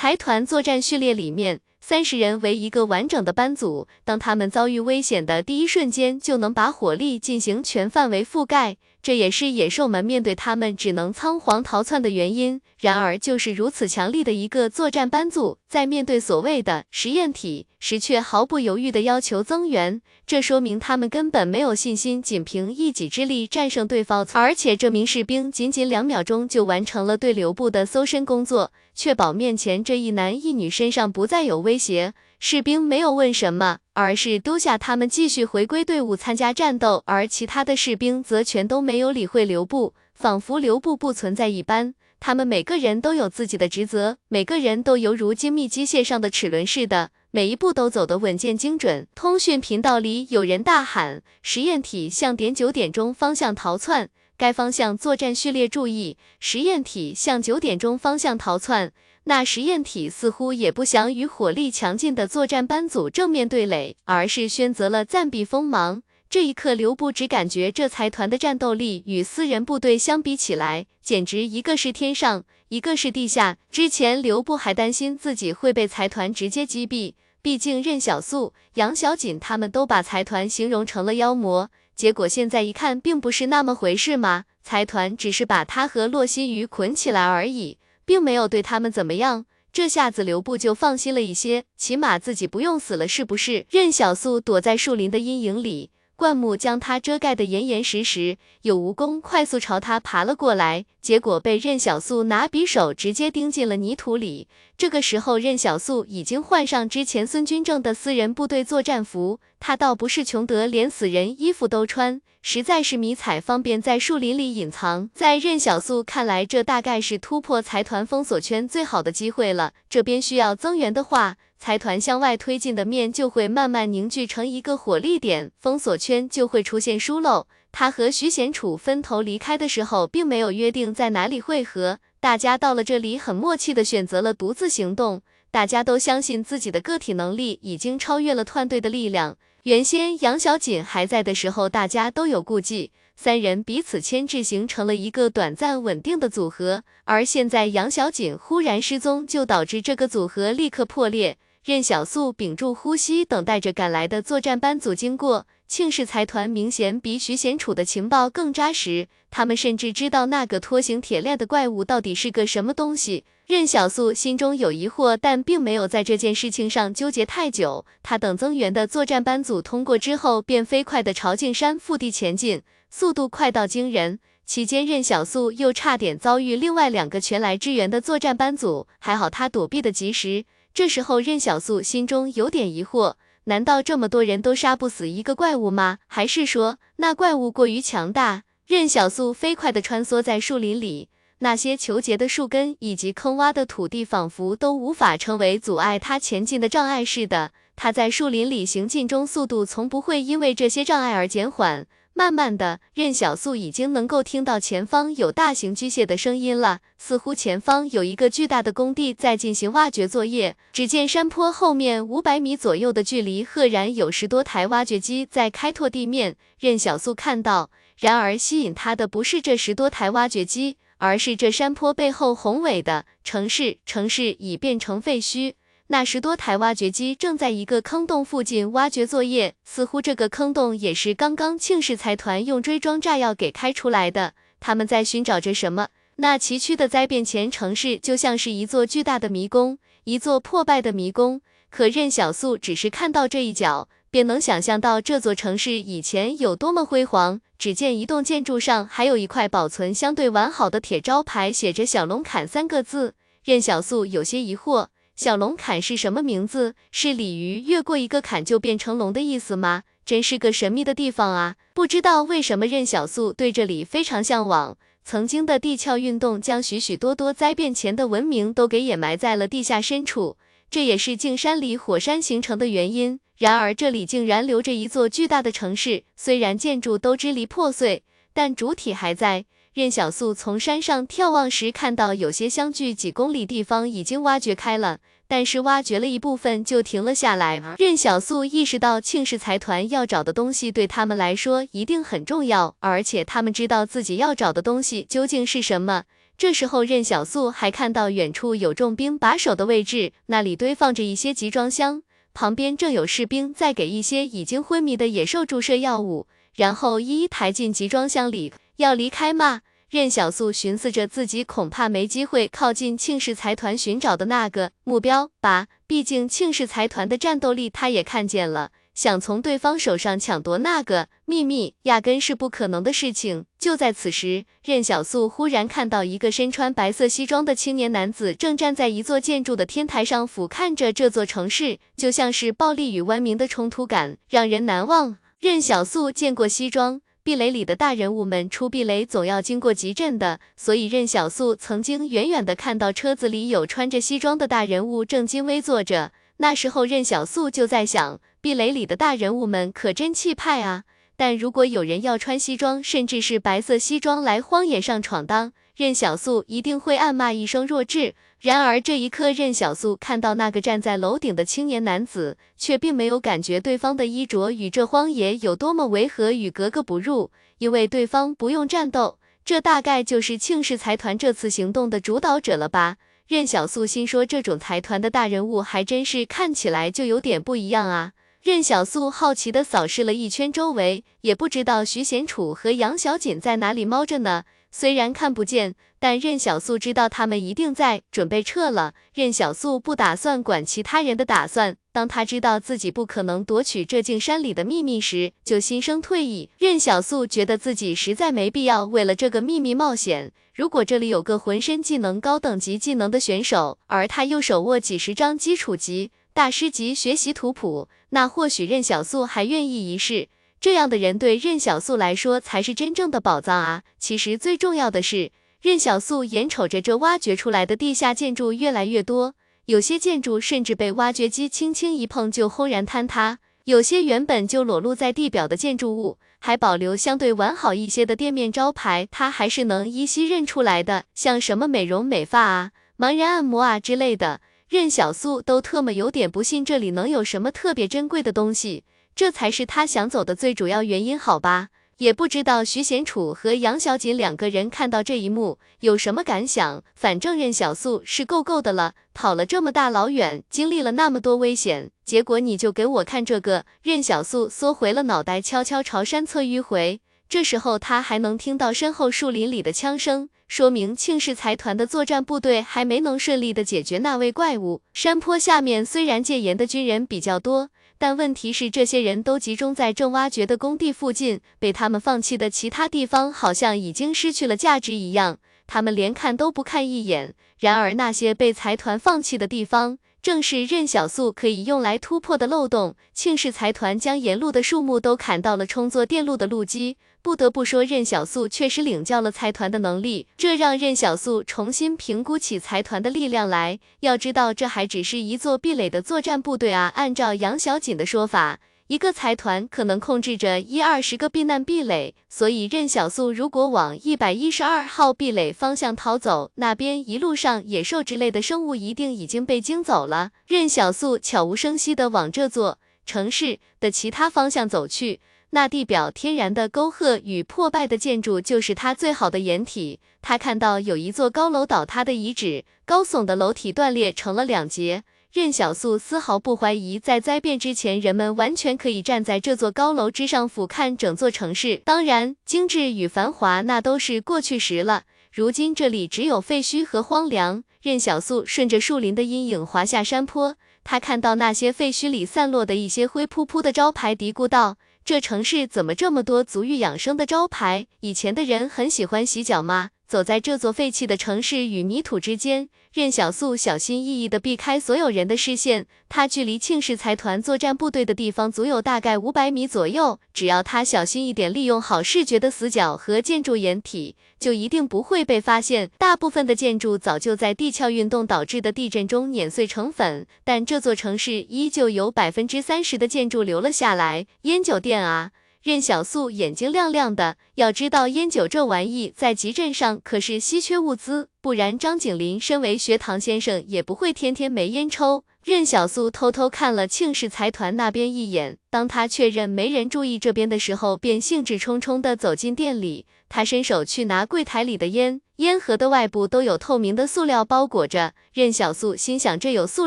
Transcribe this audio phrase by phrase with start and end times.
[0.00, 8.76] 财团作战序列里面，三十人为一个完整的班组，当他们遭遇危险的第一瞬间，就能把火力进行全范围覆盖。
[9.08, 12.60] 这也是野兽们面对他们只能仓皇逃窜的原因。
[12.78, 20.02] 然而，就是如此强力的一个作战班组，在面对所谓的实验体时，却毫不犹豫地要求增援。
[20.26, 24.28] 这说明他们根本没有信心仅凭一己之力战胜对方。
[24.34, 32.12] 而且，这名士兵仅仅两秒钟就完成了对刘部的搜身工作，确保面前这一男一女身上不再有威胁。
[32.40, 41.94] 士兵没有问什么，而是丢下他们继续回归队伍参加战斗，而其他的士兵则全都没有理会刘布，仿佛刘布不存在一般。
[42.20, 49.08] 他们每个人都有自己的职责，每个人都犹如精密机械上的齿轮似的，每一步都走得稳健精准。
[49.16, 58.92] 通讯频道里有人大喊：“实验体向点九点钟方向逃窜，该方向作战序列注意，实验体向九点钟方向逃窜。”
[59.28, 66.02] 那实验体似乎也不想与火力强劲的作战班组正面对垒，而是选择了暂避锋芒。
[66.30, 73.58] 这一刻，刘布只感觉这财团的战斗力与私人部队相比起来，简直一个是天上，一个是地下。
[73.70, 81.70] 之前刘布还担心自己会被财团直接击毙，毕竟任小素、杨小锦他们都把财团形容成了妖魔。
[81.94, 87.76] 结果现在一看，并不是那么回事嘛，财团只是把他和洛心瑜捆起来而已。
[88.08, 93.66] 并没有对他们怎么样，这下子刘布就放心了一些，起码自己不用死了，是不是？
[93.68, 95.90] 任小素躲在树林的阴影里。
[96.18, 104.48] 灌木将他遮盖得严严实实，有蜈蚣快速朝他爬了过来，结果被任小素拿匕首直接钉进了泥土里。
[104.76, 115.08] 这个时候，任小素已经换上之前孙军正的私人部队作战服，他倒不是穷得连死人衣服都穿，实在是迷彩方便在树林里隐藏。
[115.14, 119.72] 在任小素看来，这大概是突破财团封锁圈最好的机会了。
[119.88, 121.36] 这边需要增援的话。
[121.58, 127.46] 财团向外推进的面就会慢慢凝聚成一个火力点，封锁圈就会出现疏漏。
[127.70, 135.20] 他和徐贤楚分头离开的时候，并没有约定在哪里会合，大家到了这里很默契的选择了独自行动。
[135.50, 139.36] 大家都相信自己的个体能力已经超越了团队的力量。
[139.64, 142.92] 原先杨小锦还在的时候，大家都有顾忌。
[143.16, 146.84] 三人彼此牵制，形成了一个短暂稳定的组合。
[147.04, 151.36] 而现在杨小锦忽然失踪，就导致这个组合立刻破裂。
[151.64, 155.46] 任小素屏住呼吸，等待着赶来的作战班组经过。
[155.66, 163.24] 庆氏财团明显比徐贤楚的情报更扎实，他们甚至知道那个拖行铁链的怪物到底是个什么东西。
[163.46, 167.84] 任小素心中有疑惑，但并没有在这件事情上纠结太久。
[168.02, 172.62] 他等增援的作战班组通过之后，便飞快地朝径山腹地前进。
[172.88, 180.46] 速度快到惊人，期间任小素又差点遭遇另外两个前来支援的作战班组，还好他躲避的及时。
[180.78, 183.14] 这时候任小素心中有点疑惑，
[183.46, 185.98] 难道这么多人都杀不死一个怪物吗？
[186.06, 188.44] 还是说那怪物过于强大？
[188.64, 191.08] 任小素飞快地穿梭在树林里，
[191.40, 197.50] 那些求结的树根以及坑洼的土地，仿佛都无法成为阻碍他前进的障碍似的。
[197.74, 201.88] 他在树林里行进中，速度从不会因为这些障碍而减缓。
[202.18, 210.56] 慢慢的，任小素已经能够听到前方有大型机械的声音了，似乎前方有一个巨大的工地在进行挖掘作业。
[210.72, 216.34] 只见山坡后面五百米左右的距离，赫然有十多台挖掘机在开拓地面。
[216.58, 223.78] 任小素看到，然而吸引他的不是这十多台挖掘机，而是这山坡背后宏伟的城市。
[223.86, 225.52] 城市已变成废墟。
[225.90, 234.34] 那十多台挖掘机正在一个坑洞附近挖掘作业，似乎这个坑洞也是刚刚庆氏财团用追装炸药给开出来的。
[234.60, 235.88] 他们在寻找着什么？
[236.16, 241.40] 那崎岖的灾变前城市就像是一座巨大的迷宫，一座破败的迷宫。
[241.70, 247.40] 可任小素只是看到这一角，便能想象到这座城市以前有多么辉煌。
[247.58, 253.14] 只见一栋建筑上还有一块保存相对完好的铁招牌，写着“小龙坎”三个字。
[253.42, 254.88] 任小素有些疑惑。
[255.18, 256.76] 小龙坎是什么名字？
[256.92, 259.82] 是鲤鱼越过一个坎就变成龙的意思吗？
[260.04, 261.56] 真是个神秘的地方啊！
[261.74, 264.78] 不知道为什么任小素对这里非常向往。
[265.04, 270.36] 曾经的地壳运动将许许多多灾变前的文明都给掩埋在了地下深处，
[270.70, 273.18] 这也是镜山里火山形成的原因。
[273.38, 279.46] 然而这里竟然留着一座巨大的城市，虽然建筑都支离破碎，但主体还在。
[279.78, 284.98] 任小素从山上眺望时，看到有些相距几公里地方已经挖掘开了，
[285.28, 287.62] 但是挖掘了一部分就停了下来。
[287.78, 296.02] 任小素意识到庆氏财团要找的东西对他们来说一定很重要，而且他们知道自己要找的东西究竟是什么。
[296.36, 302.02] 这时候任小素还看到远处有重兵把守的位置，那里堆放着一些集装箱，
[302.34, 306.26] 旁边正有士兵在给一些已经昏迷的野兽注射药物，
[306.56, 308.52] 然后一一抬进集装箱里。
[308.78, 309.62] 要离开吗？
[309.90, 315.66] 任小素寻思着，自己恐怕没机会靠近庆氏财团寻找的那个目标吧。
[315.88, 318.70] 毕竟庆氏财团的战斗力，他也看见了。
[318.94, 323.46] 想从对方手上抢夺那个秘密，压根是不可能的事情。
[323.58, 335.18] 就在此时，任小素忽然看到一个身穿白色西装的青年男子，正站在一座建筑的天台上俯瞰着这座城市，就像是暴力与文明的冲突感，让人难忘。
[335.40, 346.12] 任小素见过西装壁垒里的大人物们出壁垒总要经过集镇的，所以任小素曾经远远的看到车子里有穿着西装的大人物正襟危坐着。
[346.38, 348.18] 那时候任小素就在想。
[348.40, 350.84] 壁垒里的大人物们可真气派啊！
[351.18, 358.14] 但如果有人要穿西装，甚至是白色西装来荒野上闯荡，任小素一定会暗骂一声弱智。
[358.40, 372.98] 然而这一刻，任小素看到那个站在楼顶的青年男子，却并没有感觉对方的衣着与这荒野有多么违和与格格不入，因为对方不用战斗，这大概就是庆氏财团这次行动的主导者了吧？
[373.26, 378.12] 任小素心说，这种财团的大人物还真是看起来就有点不一样啊。
[378.40, 384.44] 任小素好奇地扫视了一圈周围，也不知道徐贤楚和杨小锦在哪里猫着呢。
[384.70, 388.94] 虽然看不见，但任小素知道他们一定在准备撤了。
[389.14, 391.76] 任小素不打算管其他人的打算。
[391.92, 396.50] 当他知道自己不可能夺取这境山里的秘密时，就心生退意。
[396.58, 400.32] 任小素觉得自己实在没必要为了这个秘密冒险。
[400.54, 406.10] 如果这里有个浑身技能高等级技能的选手，而他又手握几十张基础级。
[406.32, 410.28] 大师级学习图谱，那或许任小素还愿意一试。
[410.60, 413.82] 这样的人对任小素来说才是真正的宝藏啊！
[413.98, 415.30] 其实最重要的是，
[415.62, 419.34] 任小素眼瞅着这挖掘出来的地下建筑越来越多，
[419.66, 434.40] 有些建筑甚至被挖掘机轻轻一碰就轰然坍塌，有些原本就裸露在地表的建筑物，还保留相对完好一些的店面招牌，他还是能依稀认出来的，像什么美容美发啊、盲人按摩啊之类的。
[434.68, 438.84] 任小素都特么有点不信这里能有什么特别珍贵的东西，
[439.18, 441.70] 这才是他想走的最主要原因，好吧？
[441.96, 446.84] 也不知道徐贤楚和杨小锦两个人看到这一幕有什么感想。
[446.94, 453.64] 反正任小素是够够的了，跑了这么大老远，经历了那么多危险，结果你就给我看这个。
[453.82, 457.00] 任小素缩回了脑袋，悄悄朝山侧迂回。
[457.28, 460.28] 这时候他还能听到身后树林里的枪声。
[460.46, 464.80] 说明庆氏财团的作战部队还没能顺利的解决那位怪物。
[464.94, 467.68] 山坡下面虽然戒严的军人比较多，
[468.00, 477.36] 但问题是这些人都集中在正挖掘的工地附近，被他们放弃的其他地方好像已经失去了价值一样，他们连看都不看一眼。
[477.60, 482.96] 然而那些被财团放弃的地方，正是任小素可以用来突破的漏洞。
[483.14, 486.96] 庆氏财团将沿路的树木都砍到了充作电路的路基。
[487.20, 493.80] 不得不说，任小素确实领教了财团的能力，这让任小素重新评估起财团的力量来。
[494.00, 496.92] 要知道，这还只是一座壁垒的作战部队啊！
[496.94, 510.30] 按照杨小锦的说法，一个财团可能控制着一二十个避难壁垒，所以任小素如果往一百一十二号壁垒方向逃走，那边一路上野兽之类的生物一定已经被惊走了。
[510.46, 515.20] 任小素悄无声息地往这座城市的其他方向走去。
[515.50, 520.00] 那地表天然的沟壑与破败的建筑，就是他最好的掩体。
[520.22, 525.04] 他看到有一座高楼倒塌的遗址，高耸的楼体断裂成了两截。
[525.30, 531.82] 任小素丝毫不怀疑，在灾变之前，人们完全可以站在这座高楼之上俯瞰整座城市。
[531.84, 535.02] 当然，精致与繁华那都是过去时了。
[535.30, 537.62] 如今这里只有废墟和荒凉。
[537.82, 544.78] 任小素顺着树林的阴影滑下山坡，他看到那些废墟里散落的一些灰扑扑的招牌，嘀咕道。
[545.04, 547.86] 这城市怎么这么多足浴养生的招牌？
[548.00, 549.90] 以前的人很喜欢洗脚吗？
[550.08, 555.86] 走在这座废弃的城市与泥土之间，任小素小心翼翼地避开所有人的视线。
[556.08, 564.16] 他距离庆氏财团作战部队的地方足有大概五百米左右，只要他小心一点，利用好视觉的死角和建筑掩体。
[564.38, 565.90] 就一定不会被发现。
[565.98, 574.26] 大部分的建筑早就在地壳运动导致的地震中碾碎成粉，但这座城市依旧有百分之三十的建筑留了下来。
[574.42, 577.36] 烟酒店啊，任小素眼睛亮亮的。
[577.56, 585.24] 要知道，烟酒这玩意在集镇上可是稀缺物资，不然张景林身为学堂先生也不会天天没烟抽。
[585.44, 593.06] 任小素偷偷看了庆氏财团那边一眼，当他确认没人注意这边的时候，便兴致冲冲地走进店里。
[593.30, 598.14] 他伸手去拿柜台里的烟，烟盒的外部都有透明的塑料包裹着。
[598.32, 599.86] 任小素心想，这有塑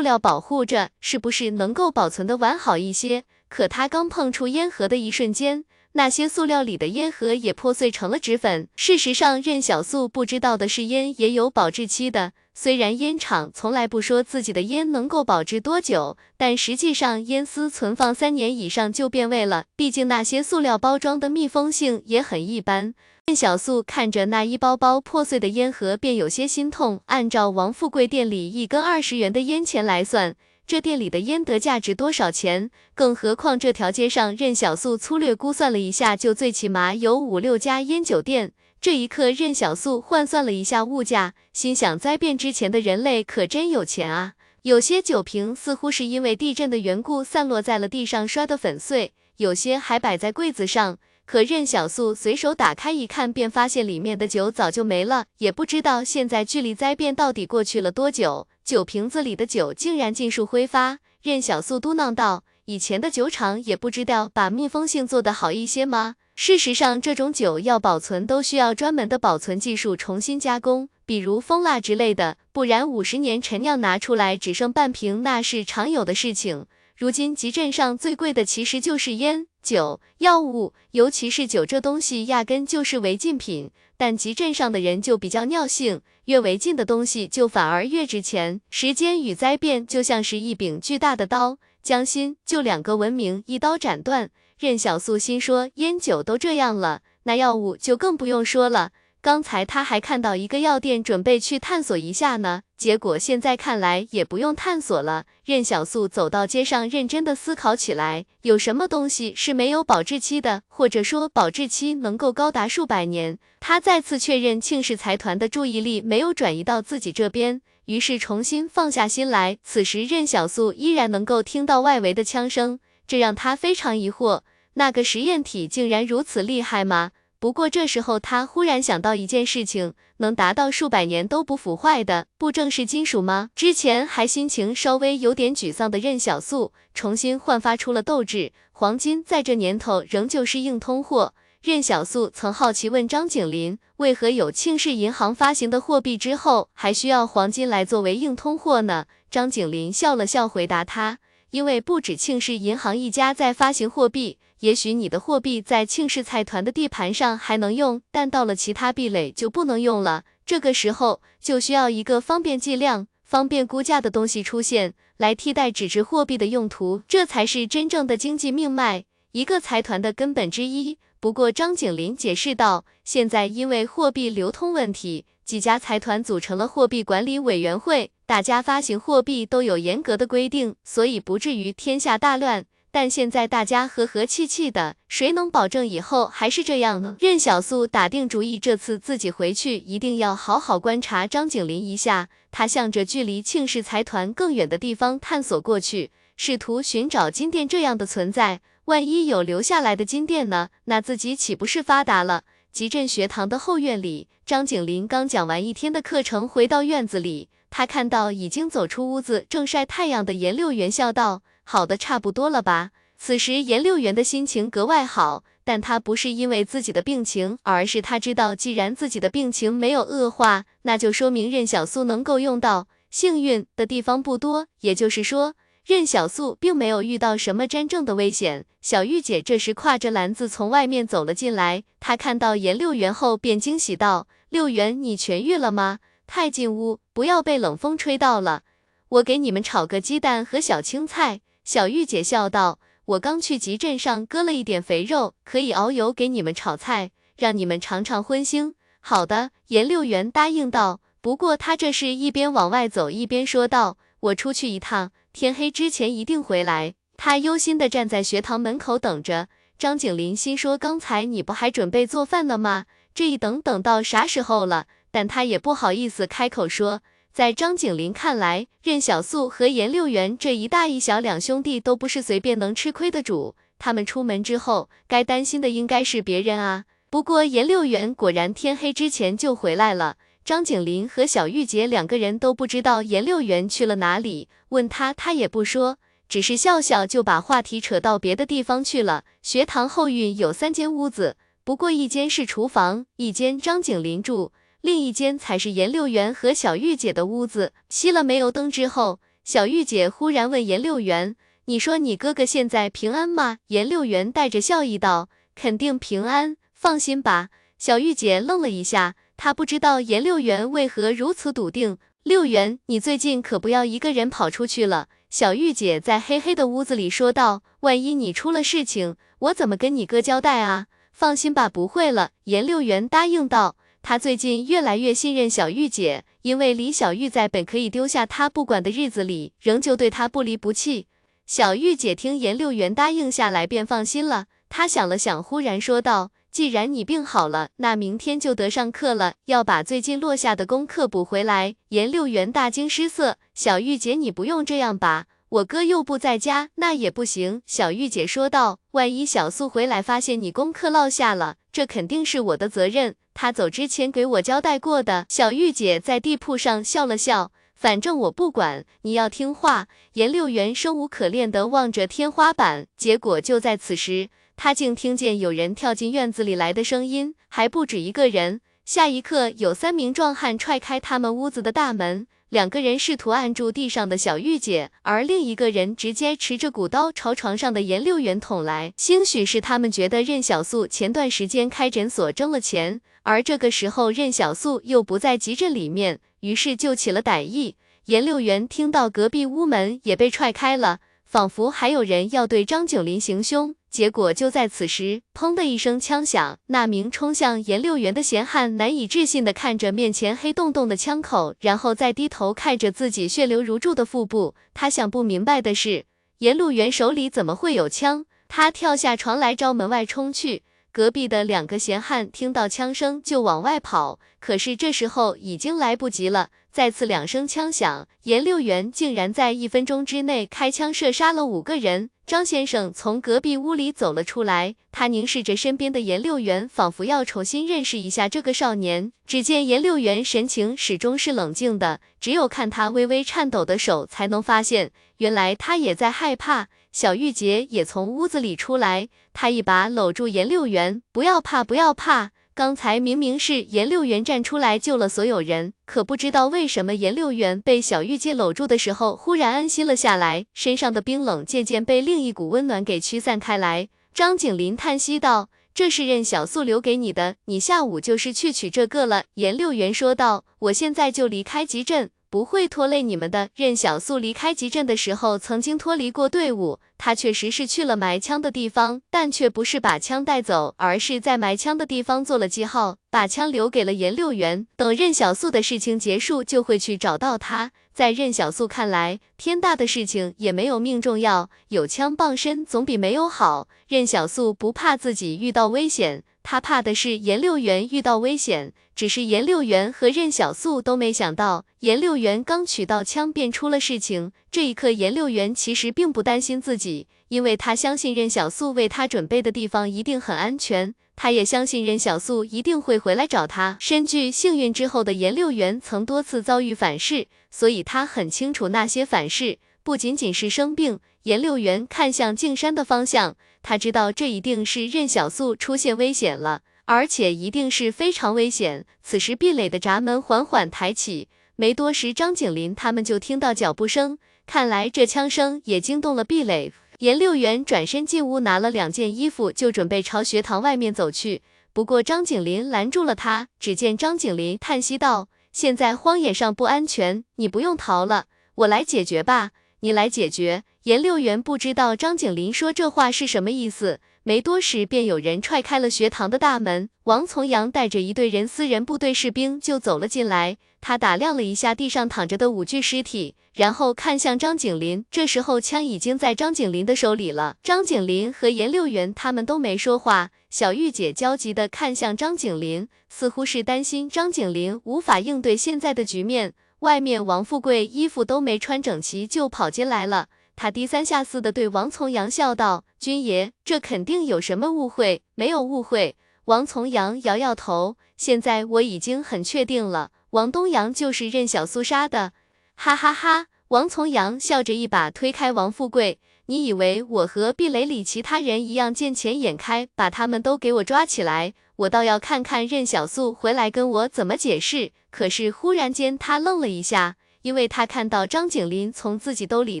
[0.00, 3.24] 料保护着，是不是能够保存的完好一些？
[3.52, 8.66] 可他刚碰触烟盒的一瞬间，那些塑料里的烟盒也破碎成了纸粉。
[8.76, 12.32] 事实上，任小素不知道的是，烟也有保质期的。
[12.54, 19.66] 虽然烟厂从来不说自己的烟能够保质多久，但实际上烟丝存放三年以上就变味了。
[19.76, 22.94] 毕竟那些塑料包装的密封性也很一般。
[23.26, 27.02] 任小素看着那一包包破碎的烟盒，便有些心痛。
[27.06, 30.34] 按照王富贵店里一根二十元的烟钱来算，
[30.72, 32.70] 这店里的烟得价值多少钱？
[32.94, 38.54] 更何况这条街上，任小素粗略估算了一下，就最起码有五六家烟酒店。
[38.80, 44.32] 这一刻，任小素换算了一下物价，心想：灾变之前的人类可真有钱啊！
[44.62, 50.96] 有些酒瓶似乎是因为地震的缘故散落在了地上，摔得粉碎；有些还摆在柜子上。
[51.26, 55.26] 可任小素随手打开一看，便发现里面的酒早就没了。
[55.36, 60.98] 也不知道现在距离灾变到底过去了多久，酒瓶子里的酒竟然尽数挥发。
[61.22, 76.66] 任小素嘟囔道：“以前的酒厂也不知道把密封性做得好一些吗？”事实上，这种酒要保存都需要专门的保存技术，重新加工，比如蜂蜡之类的，不然五十年陈酿拿出来只剩半瓶，那是常有的事情。
[76.96, 83.70] 如今集镇上最贵的其实就是烟酒、药物，尤其是酒这东西，压根就是违禁品。
[83.96, 88.60] 但集镇上的人就比较尿性，越违禁的东西就反而越值钱。
[88.70, 94.30] 时间与灾变就像是一柄巨大的刀，将心就两个文明一刀斩断。
[94.58, 98.92] 任小素心说，烟酒都这样了，那药物就更不用说了。
[99.22, 102.62] 刚才他还看到一个药店，准备去探索一下呢。
[102.76, 105.26] 结果现在看来也不用探索了。
[105.44, 113.38] 任小素走到街上，认真的思考起来，有什么东西是没有保质期的，或者说保质期能够高达数百年？
[113.60, 119.56] 他再次确认庆氏财团的注意力没有转移到自己这边，于是重新放下心来。
[119.62, 124.40] 此时任小素依然能够听到外围的枪声，这让他非常疑惑。
[124.74, 127.12] 那个实验体竟然如此厉害吗？
[127.42, 133.50] 不过这时候他忽然想到一件事情，能达到数百年都不腐坏的，不正是金属吗？
[133.56, 138.52] 之前还心情稍微有点沮丧的任小素，重新焕发出了斗志。
[138.70, 141.34] 黄金在这年头仍旧是硬通货。
[141.64, 149.06] 任小素曾好奇问张景林，为何有庆氏银行发行的货币之后，还需要黄金来作为硬通货呢？
[149.28, 151.18] 张景林笑了笑回答他，
[151.50, 154.38] 因为不止庆氏银行一家在发行货币。
[154.62, 160.22] 也许你的货币在庆氏财团的地盘上还能用，但到了其他壁垒就不能用了。
[160.46, 170.96] 这个时候就需要一个方便计量、方便估价的东西出现，来替代纸质货币的用途，这才是真正的经济命脉，一个财团的根本之一。
[171.18, 182.64] 不过张景林解释道，现在因为货币流通问题，几家财团组成了货币管理委员会，大家发行货币都有严格的规定，所以不至于天下大乱。
[182.94, 187.16] 但现在大家和和气气的，谁能保证以后还是这样呢？
[187.18, 192.28] 任小素打定主意，这次自己回去一定要好好观察张景林一下。
[192.50, 198.60] 他向着距离庆氏财团更远的地方探索过去，试图寻找金店这样的存在。
[198.84, 200.68] 万一有留下来的金店呢？
[200.84, 202.42] 那自己岂不是发达了？
[202.70, 211.40] 集镇学堂的后院里，张景林刚讲完一天的课程，回到院子里，他看到已经走出屋子，正晒太阳的颜六元，笑道。
[211.64, 212.90] 好的差不多了吧？
[213.16, 224.66] 此时颜六元的心情格外好，但他不是因为自己的病情，而是他知道，既然自己的病情没有恶化，那就说明任小素能够用到幸运的地方不多。
[224.80, 225.54] 也就是说，
[225.84, 228.66] 任小素并没有遇到什么真正的危险。
[228.80, 236.00] 小玉姐这时挎着篮子从外面走了进来，她看到颜六元后便惊喜道：“六元，你痊愈了吗？
[236.26, 238.62] 快进屋，不要被冷风吹到了。
[239.08, 251.00] 我给你们炒个鸡蛋和小青菜。”小玉姐笑道：“我刚去集镇上割了一点肥肉，可以熬油给你们炒菜，让你们尝尝荤腥。”好的，颜六元答应道。
[251.20, 259.48] 不过他这是一边往外走一边说道：“我出去一趟，天黑之前一定回来。”他忧心的站在学堂门口等着。
[259.78, 262.86] 张景林心说：“刚才你不还准备做饭了吗？
[263.14, 267.02] 这一等等到啥时候了？”但他也不好意思开口说。
[267.32, 273.54] 在张景林看来，任小素和颜六元这一大一小两兄弟都不是随便能吃亏的主。
[273.78, 276.84] 他们出门之后，该担心的应该是别人啊。
[277.08, 280.16] 不过颜六元果然天黑之前就回来了。
[280.44, 285.96] 张景林和小玉洁两个人都不知道颜六元去了哪里，问他他也不说，
[286.28, 289.24] 只是笑笑就把话题扯到别的地方去了。
[289.40, 294.52] 学堂后院有三间屋子，不过一间是厨房，一间张景林住。
[294.82, 297.72] 另一间才是颜六元和小玉姐的屋子。
[297.88, 301.36] 熄了煤油灯之后，小玉姐忽然问颜六元
[301.66, 311.98] ：“你说你哥哥现在平安吗？”颜六元带着笑意道：“肯定平安，放心吧。”小玉姐愣了一下，她不知道颜六元为何如此笃定。
[312.24, 315.06] 六元，你最近可不要一个人跑出去了。
[315.30, 322.30] 小玉姐在黑黑的屋子里说道：“万一你出了事情，我怎么跟你哥交代啊？”放心吧，不会了。
[322.44, 323.76] 颜六元答应道。
[324.02, 331.06] 他最近越来越信任小玉姐，因为李小玉在本可以丢下他不管的日子里，仍旧对他不离不弃。
[331.46, 334.46] 小玉姐听颜六元答应下来，便放心了。
[334.68, 336.30] 她想了想，忽然说道。
[336.50, 341.76] 既然你病好了，那明天就得上课了，要把最近落下的功课补回来。
[341.88, 345.24] 颜六元大惊失色，小玉姐，你不用这样吧？
[345.48, 347.62] 我哥又不在家，那也不行。
[347.64, 353.14] 小玉姐说道，万一小素回来发现你功课落下了，这肯定是我的责任。
[353.34, 355.24] 他走之前给我交代过的。
[355.28, 359.88] 小玉姐在地铺上笑了笑，反正我不管，你要听话。
[360.12, 364.28] 颜六元生无可恋地望着天花板，结果就在此时。
[364.54, 368.60] 他竟听见有人跳进院子里来的声音，还不止一个人。
[368.84, 378.92] 下一刻，有三名壮汉踹开他们屋子的大门，两个人试图按住地上的小玉姐，而另一个人直接持着古刀朝床上的颜六元捅来。
[378.94, 387.76] 兴许是他们觉得任小素前段时间开诊所挣了钱，而这个时候任小素又不在急诊里面，于是就起了歹意。
[388.04, 390.98] 颜六元听到隔壁屋门也被踹开了，
[391.32, 393.74] 仿佛还有人要对张九龄行凶。
[393.88, 404.54] 结果就在此时，砰的一声枪响，那名冲向颜六元的闲汉难以置信地看着面前黑洞洞的枪口，然后再低头看着自己血流如注的腹部。
[404.74, 406.04] 他想不明白的是，
[406.40, 408.26] 颜六元手里怎么会有枪？
[408.46, 410.64] 他跳下床来朝门外冲去。
[410.92, 416.50] 隔壁的两个闲汉听到枪声就往外跑，可是这时候已经来不及了。
[416.70, 422.10] 再次两声枪响，颜六元竟然在一分钟之内开枪射杀了五个人。
[422.26, 429.12] 张先生从隔壁屋里走了出来，他凝视着身边的颜六元，仿佛要重新认识一下这个少年。
[429.26, 436.68] 只见颜六元神情始终是冷静的，只有看他微微颤抖的手，才能发现原来他也在害怕。
[436.92, 442.30] 小玉洁也从屋子里出来，她一把搂住颜六元，不要怕，不要怕。
[442.54, 453.88] 刚才明明是颜六元站出来救了所有人，可不知道为什么颜六元被小玉姐搂住的时候，忽然安心了下来，身上的冰冷渐渐被另一股温暖给驱散开来。
[454.12, 463.50] 张景林叹息道：“这是任小素留给你的，你下午就是去取这个了。”颜六元说道：“我现在就离开集镇。”不会拖累你们的。
[463.54, 466.80] 任小素离开集镇的时候，曾经脱离过队伍。
[466.96, 474.66] 他确实是去了埋枪的地方，但却不是把枪带走，而是在埋枪的地方做了记号，把枪留给了颜六元。
[474.76, 477.72] 等任小素的事情结束，就会去找到他。
[477.92, 483.68] 在任小素看来，天大的事情也没有命重要，有枪傍身总比没有好。
[483.86, 486.24] 任小素不怕自己遇到危险。
[486.42, 494.32] 他怕的是颜六元遇到危险，只是颜六元和任小素都没想到，颜六元刚取到枪便出了事情。
[494.50, 503.76] 这一刻，颜六元其实并不担心自己，因为他相信任小素为他准备的地方一定很安全，他也相信任小素一定会回来找他。
[503.80, 511.00] 身具幸运之后的颜六元曾多次遭遇反噬，所以他很清楚那些反噬不仅仅是生病。
[511.24, 513.36] 颜六元看向静山的方向。
[513.62, 518.84] 他知道这一定是任小素出现危险了，而且一定是非常危险。
[519.02, 524.18] 此时壁垒的闸门缓缓抬起，没多时，张景林他们就听到脚步声。
[524.46, 526.72] 看来这枪声也惊动了壁垒。
[526.98, 531.42] 颜六元转身进屋，拿了两件衣服，就准备朝学堂外面走去。
[531.72, 533.46] 不过张景林拦住了他。
[533.60, 539.50] 只见张景林叹息道：“现在荒野上不安全，你不用逃了，我来解决吧。
[539.82, 550.56] 你来解决。”颜六元不知道张景林说这话是什么意思，没多时便有人踹开了学堂的大门，王从阳带着一队人私人部队士兵就走了进来。
[550.80, 555.04] 他打量了一下地上躺着的五具尸体，然后看向张景林。
[555.08, 557.54] 这时候枪已经在张景林的手里了。
[557.62, 560.30] 张景林和颜六元他们都没说话。
[560.50, 566.54] 小玉姐焦急地看向张景林，似乎是担心张景林无法应对现在的局面。
[566.82, 570.26] 外面王富贵衣服都没穿整齐就跑进来了。
[570.56, 576.16] 他低三下四的对王从阳笑道：“军爷，这肯定有什么误会，没有误会。”
[576.46, 582.32] 王从阳摇摇头：“现在我已经很确定了，王东阳就是任小苏杀的。”
[582.74, 583.46] 哈哈哈！
[583.68, 591.54] 王从阳笑着一把推开王富贵，你以为我和壁垒里其他人一样见钱眼开，把他们都给我抓起来？
[591.76, 594.90] 我倒要看看任小苏回来跟我怎么解释。
[595.12, 599.80] 可是忽然间他愣了一下，因为他看到张景林从自己兜里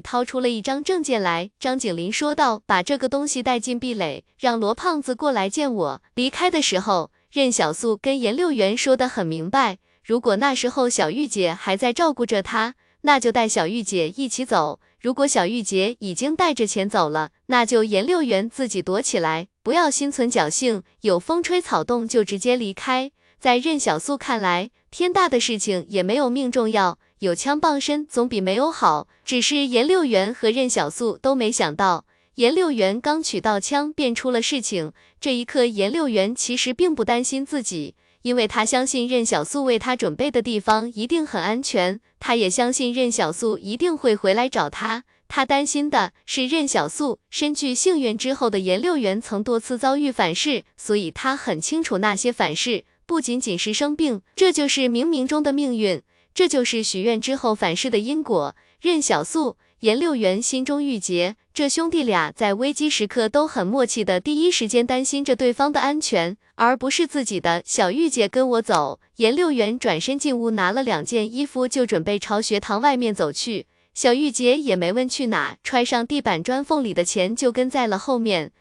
[0.00, 1.50] 掏出了一张证件来。
[1.58, 12.74] 张景林说道：“把这个东西带进壁垒，让罗胖子过来见我。”离开的时候，任小素跟严六元说的很明白，如果那时候小玉姐还在照顾着他。
[13.04, 14.78] 那就带小玉姐一起走。
[15.00, 23.10] 如果小玉姐已经带着钱走了，那就严六元自己躲起来，不要心存侥幸，有风吹草动就直接离开。
[23.40, 29.08] 在任小素看来，天大的事情也没有命重要，有枪傍身总比没有好。
[29.24, 34.92] 只是严六元和任小素都没想到，严六元刚取到枪便出了事情。
[35.18, 37.94] 这一刻，严六元其实并不担心自己。
[38.20, 45.04] 因为他相信任小素为他准备的地方一定很安全，他也相信任小素一定会回来找他。
[45.26, 56.00] 他担心的是任小素身具幸运之后的颜六元曾多次遭遇反噬，所以他很清楚那些反噬不仅仅是生病，这就是冥冥中的命运，
[56.32, 58.56] 这就是许愿之后反噬的因果。
[58.80, 59.58] 任小素。
[59.80, 67.62] 颜六元心中郁结，这兄弟俩在危机时刻都很默契的，第一时间担心着对方的安全，而不是自己的。
[67.66, 68.98] 小玉姐跟我走。
[69.16, 73.66] 颜六元转身进屋，拿了两件衣服，就准备朝学堂外面走去。
[73.92, 78.52] 小玉姐也没问去哪，揣上地板砖缝里的钱，就跟在了后面。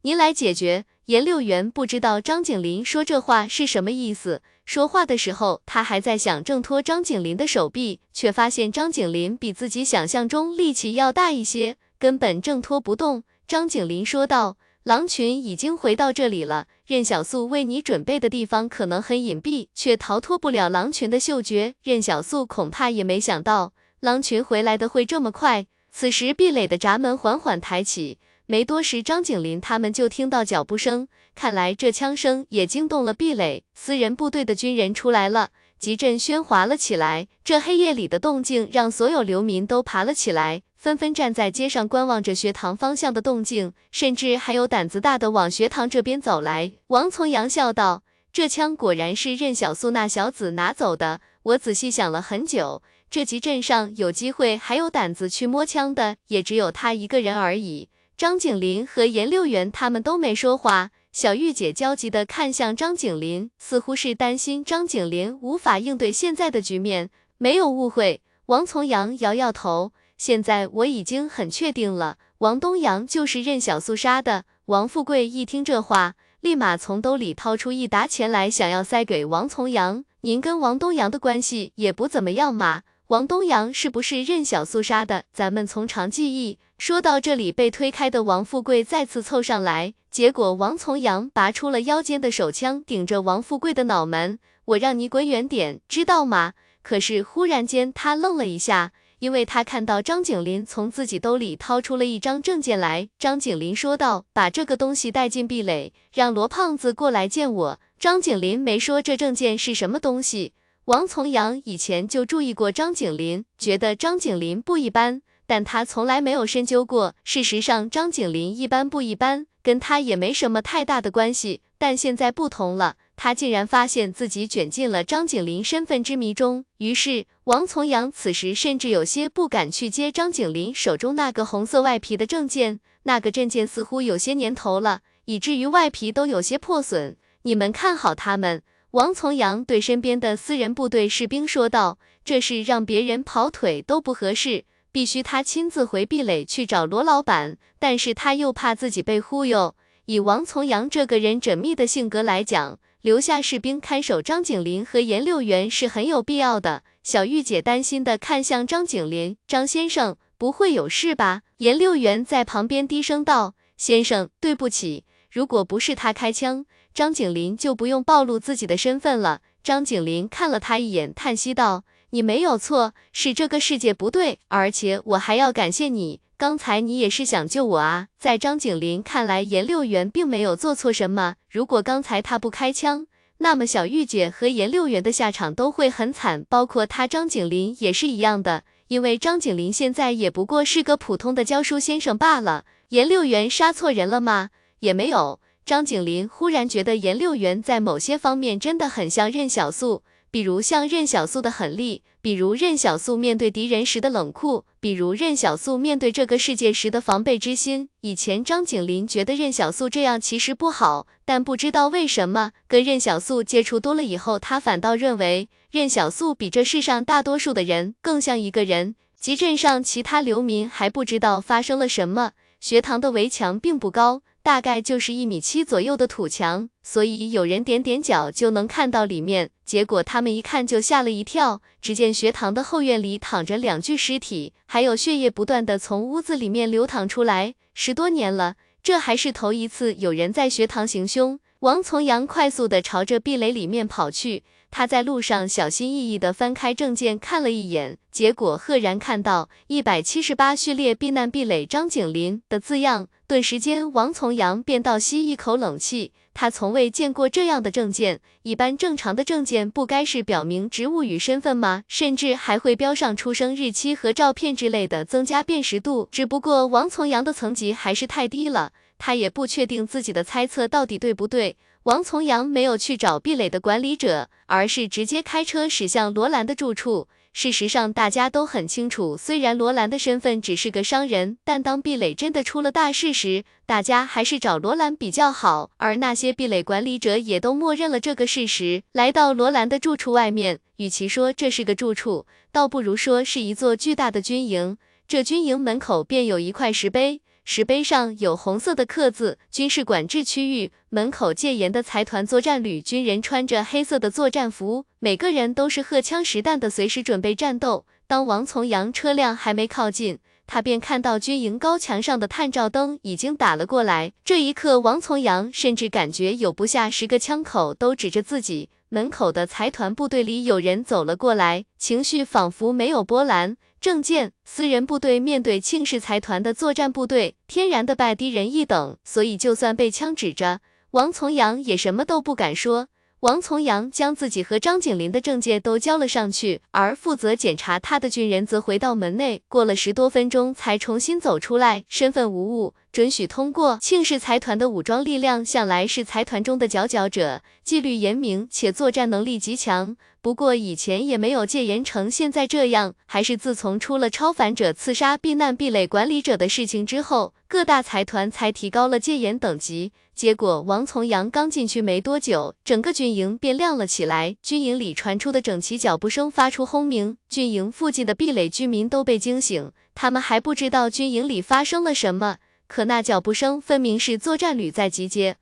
[0.00, 0.86] 您来解决。
[1.06, 4.40] 颜六元不知道张景林说这话是什么意思。
[4.64, 13.24] 说话的时候，他还在想挣脱张景林的手臂，却发现张景林比自己想象中力气要大一些，根本挣脱不动。
[13.48, 21.74] 张景林说道：“狼群已经回到这里了，任小素为你准备的地方可能很隐蔽，却逃脱不了狼群的嗅觉。
[21.82, 28.18] 任小素恐怕也没想到狼群回来的会这么快。”此时，壁垒的闸门缓缓抬起。
[28.52, 33.64] 没多时，张景林他们就听到脚步声，看来这枪声也惊动了壁垒。
[33.74, 37.28] 私人部队的军人出来了，集镇喧哗了起来。
[37.42, 46.72] 这黑夜里的动静让所有流民都爬了起来，纷纷站在街上观望着学堂方向的动静，甚至还有胆子大的往学堂这边走来。
[46.88, 48.02] 王从阳笑道
[48.34, 51.22] ：“这枪果然是任小素那小子拿走的。
[51.44, 57.88] 我仔细想了很久，这集镇上有机会还有胆子去摸枪的，也只有他一个人而已。”
[58.22, 67.10] 张景林和严六元他们都没说话，小玉姐焦急地看向张景林，似乎是担心张景林无法应对现在的局面。
[67.38, 69.90] 没有误会，王从阳摇摇头。
[70.16, 74.44] 现在我已经很确定了，王东阳就是任小素杀的。
[74.66, 80.04] 王富贵一听这话，立马从兜里掏出一沓钱来，想要塞给王从阳。
[80.20, 82.82] 您跟王东阳的关系也不怎么样嘛？
[83.08, 85.24] 王东阳是不是任小素杀的？
[85.32, 86.60] 咱们从长计议。
[86.84, 96.54] 说到这里，被推开的王富贵再次凑上来，结果王从阳拔出了腰间的手枪，顶着王富贵的脑门，我让你滚远点，知道吗？
[96.82, 98.90] 可是忽然间他愣了一下，
[99.20, 103.08] 因为他看到张景林从自己兜里掏出了一张证件来。
[103.16, 110.54] 张景林说道：“把这个东西带进壁垒，让罗胖子过来见我。”张景林没说这证件是什么东西。
[110.86, 115.22] 王从阳以前就注意过张景林，觉得张景林不一般。
[115.52, 117.14] 但他从来没有深究过。
[117.24, 121.60] 事实上，张景林一般不一般，跟他也没什么太大的关系。
[121.76, 126.64] 但现在不同了，他竟然发现自己卷进了张景林身份之谜中。
[126.78, 132.80] 于是，王从阳此时甚至有些不敢去接张景林手中那个红色外皮的证件。
[133.02, 137.18] 那个证件似乎有些年头了，以至于外皮都有些破损。
[137.42, 138.62] 你们看好他们。
[138.92, 149.74] 王从阳对身边的私人部队士兵说道：“这事让别人跑腿都不合适。”必须他亲自回壁垒去找罗老板，但是他又怕自己被忽悠。
[150.04, 156.82] 以王从阳这个人缜密的性格来讲，留下士兵看守张景林和严六元是很有必要的。
[157.02, 161.42] 小玉姐担心的看向张景林，张先生不会有事吧？
[161.56, 171.84] 严六元在旁边低声道：“先生，对不起，如果不是他开枪，张景林就不用暴露自己的身份了。”张景林看了他一眼，叹息道。
[172.14, 178.08] 你没有错，是这个世界不对，而且我还要感谢你，刚才你也是想救我啊。
[178.18, 183.06] 在张景林看来，严六元并没有做错什么，如果刚才他不开枪，
[183.38, 192.66] 那么小玉姐和严六元的下场都会很惨，包括他张景林也是一样的，因为张景林现在也不过是个普通的教书先生罢了。
[192.90, 194.50] 严六元杀错人了吗？
[194.80, 195.40] 也没有。
[195.64, 200.02] 张景林忽然觉得严六元在某些方面真的很像任小素。
[200.32, 207.90] 比如像任小素的狠厉，比如任小素面对敌人时的冷酷，比如任小素面对这个世界时的防备之心。
[208.00, 218.94] 以前张景林觉得任小素这样其实不好，但不知道为什么跟任小素接触多了以后，他反倒认为任小素比这世上大多数的人更像一个人。
[219.20, 224.22] 集镇上其他流民还不知道发生了什么，学堂的围墙并不高。
[224.42, 229.50] 大概就是一米七左右的土墙，所以有人点点脚就能看到里面。
[229.64, 237.54] 结果他们一看就吓了一跳，只见学堂的后院里躺着两具尸体，还有血液不断的从屋子里面流淌出来。
[237.72, 241.38] 十多年了，这还是头一次有人在学堂行凶。
[241.60, 244.42] 王从阳快速的朝着壁垒里面跑去。
[244.74, 256.12] 他在路上小心翼翼地翻开证件看了一眼，结果赫然看到一百七十八序列避难壁垒张景林的字样，顿时间王从阳便倒吸一口冷气。
[256.32, 261.84] 他从未见过这样的证件，一般正常的证件不该是表明职务与身份吗？
[261.86, 266.08] 甚至还会标上出生日期和照片之类的，增加辨识度。
[266.10, 271.58] 只不过王从阳的层级还是太低了，他也不确定自己的猜测到底对不对。
[271.84, 277.08] 王从阳没有去找壁垒的管理者，而是直接开车驶向罗兰的住处。
[277.32, 285.70] 事实上，大家都很清楚，虽然罗兰的身份只是个商人，但当壁垒真的出了大事时，大家还是找罗兰比较好。
[285.78, 288.84] 而那些壁垒管理者也都默认了这个事实。
[288.92, 294.76] 来到罗兰的住处外面，与其说这是个住处，倒不如说是一座巨大的军营。
[295.08, 297.22] 这军营门口便有一块石碑。
[297.44, 307.84] 石碑上有红色的刻字，军事管制区域门口戒严的财团作战旅军人穿着黑色的作战服，每个人都是荷枪实弹的，随时准备战斗。
[308.06, 314.12] 当王从阳车辆还没靠近，他便看到军营高墙上的探照灯已经打了过来。
[314.24, 318.70] 这一刻，王从阳甚至感觉有不下十个枪口都指着自己。
[318.88, 323.56] 门口的财团部队里有人走了过来，情绪仿佛没有波澜。
[323.82, 330.60] 证件私人部队面对庆氏财团的作战部队，天然的败低人一等，所以就算被枪指着，
[330.92, 332.86] 王从阳也什么都不敢说。
[333.22, 343.78] 王从阳将自己和张景林的证件都交了上去，而负责检查他的军人则回到门内，过了十多分钟才重新走出来，身份无误，准许通过。
[343.80, 349.96] 庆氏财团的武装力量向来是财团中的佼佼者，纪律严明且作战能力极强。
[350.20, 359.92] 不过以前也没有戒严成现在这样，还是自从出了超凡者刺杀避难壁垒管理者的事情之后，各大财团才提高了戒严等级。
[360.14, 364.36] 结果，王从阳刚进去没多久，整个军营便亮了起来。
[364.42, 369.72] 军营里传出的整齐脚步声发出轰鸣，军营附近的壁垒居民都被惊醒。
[369.94, 372.36] 他们还不知道军营里发生了什么，
[372.72, 375.36] 可那脚步声分明是作战旅在集结。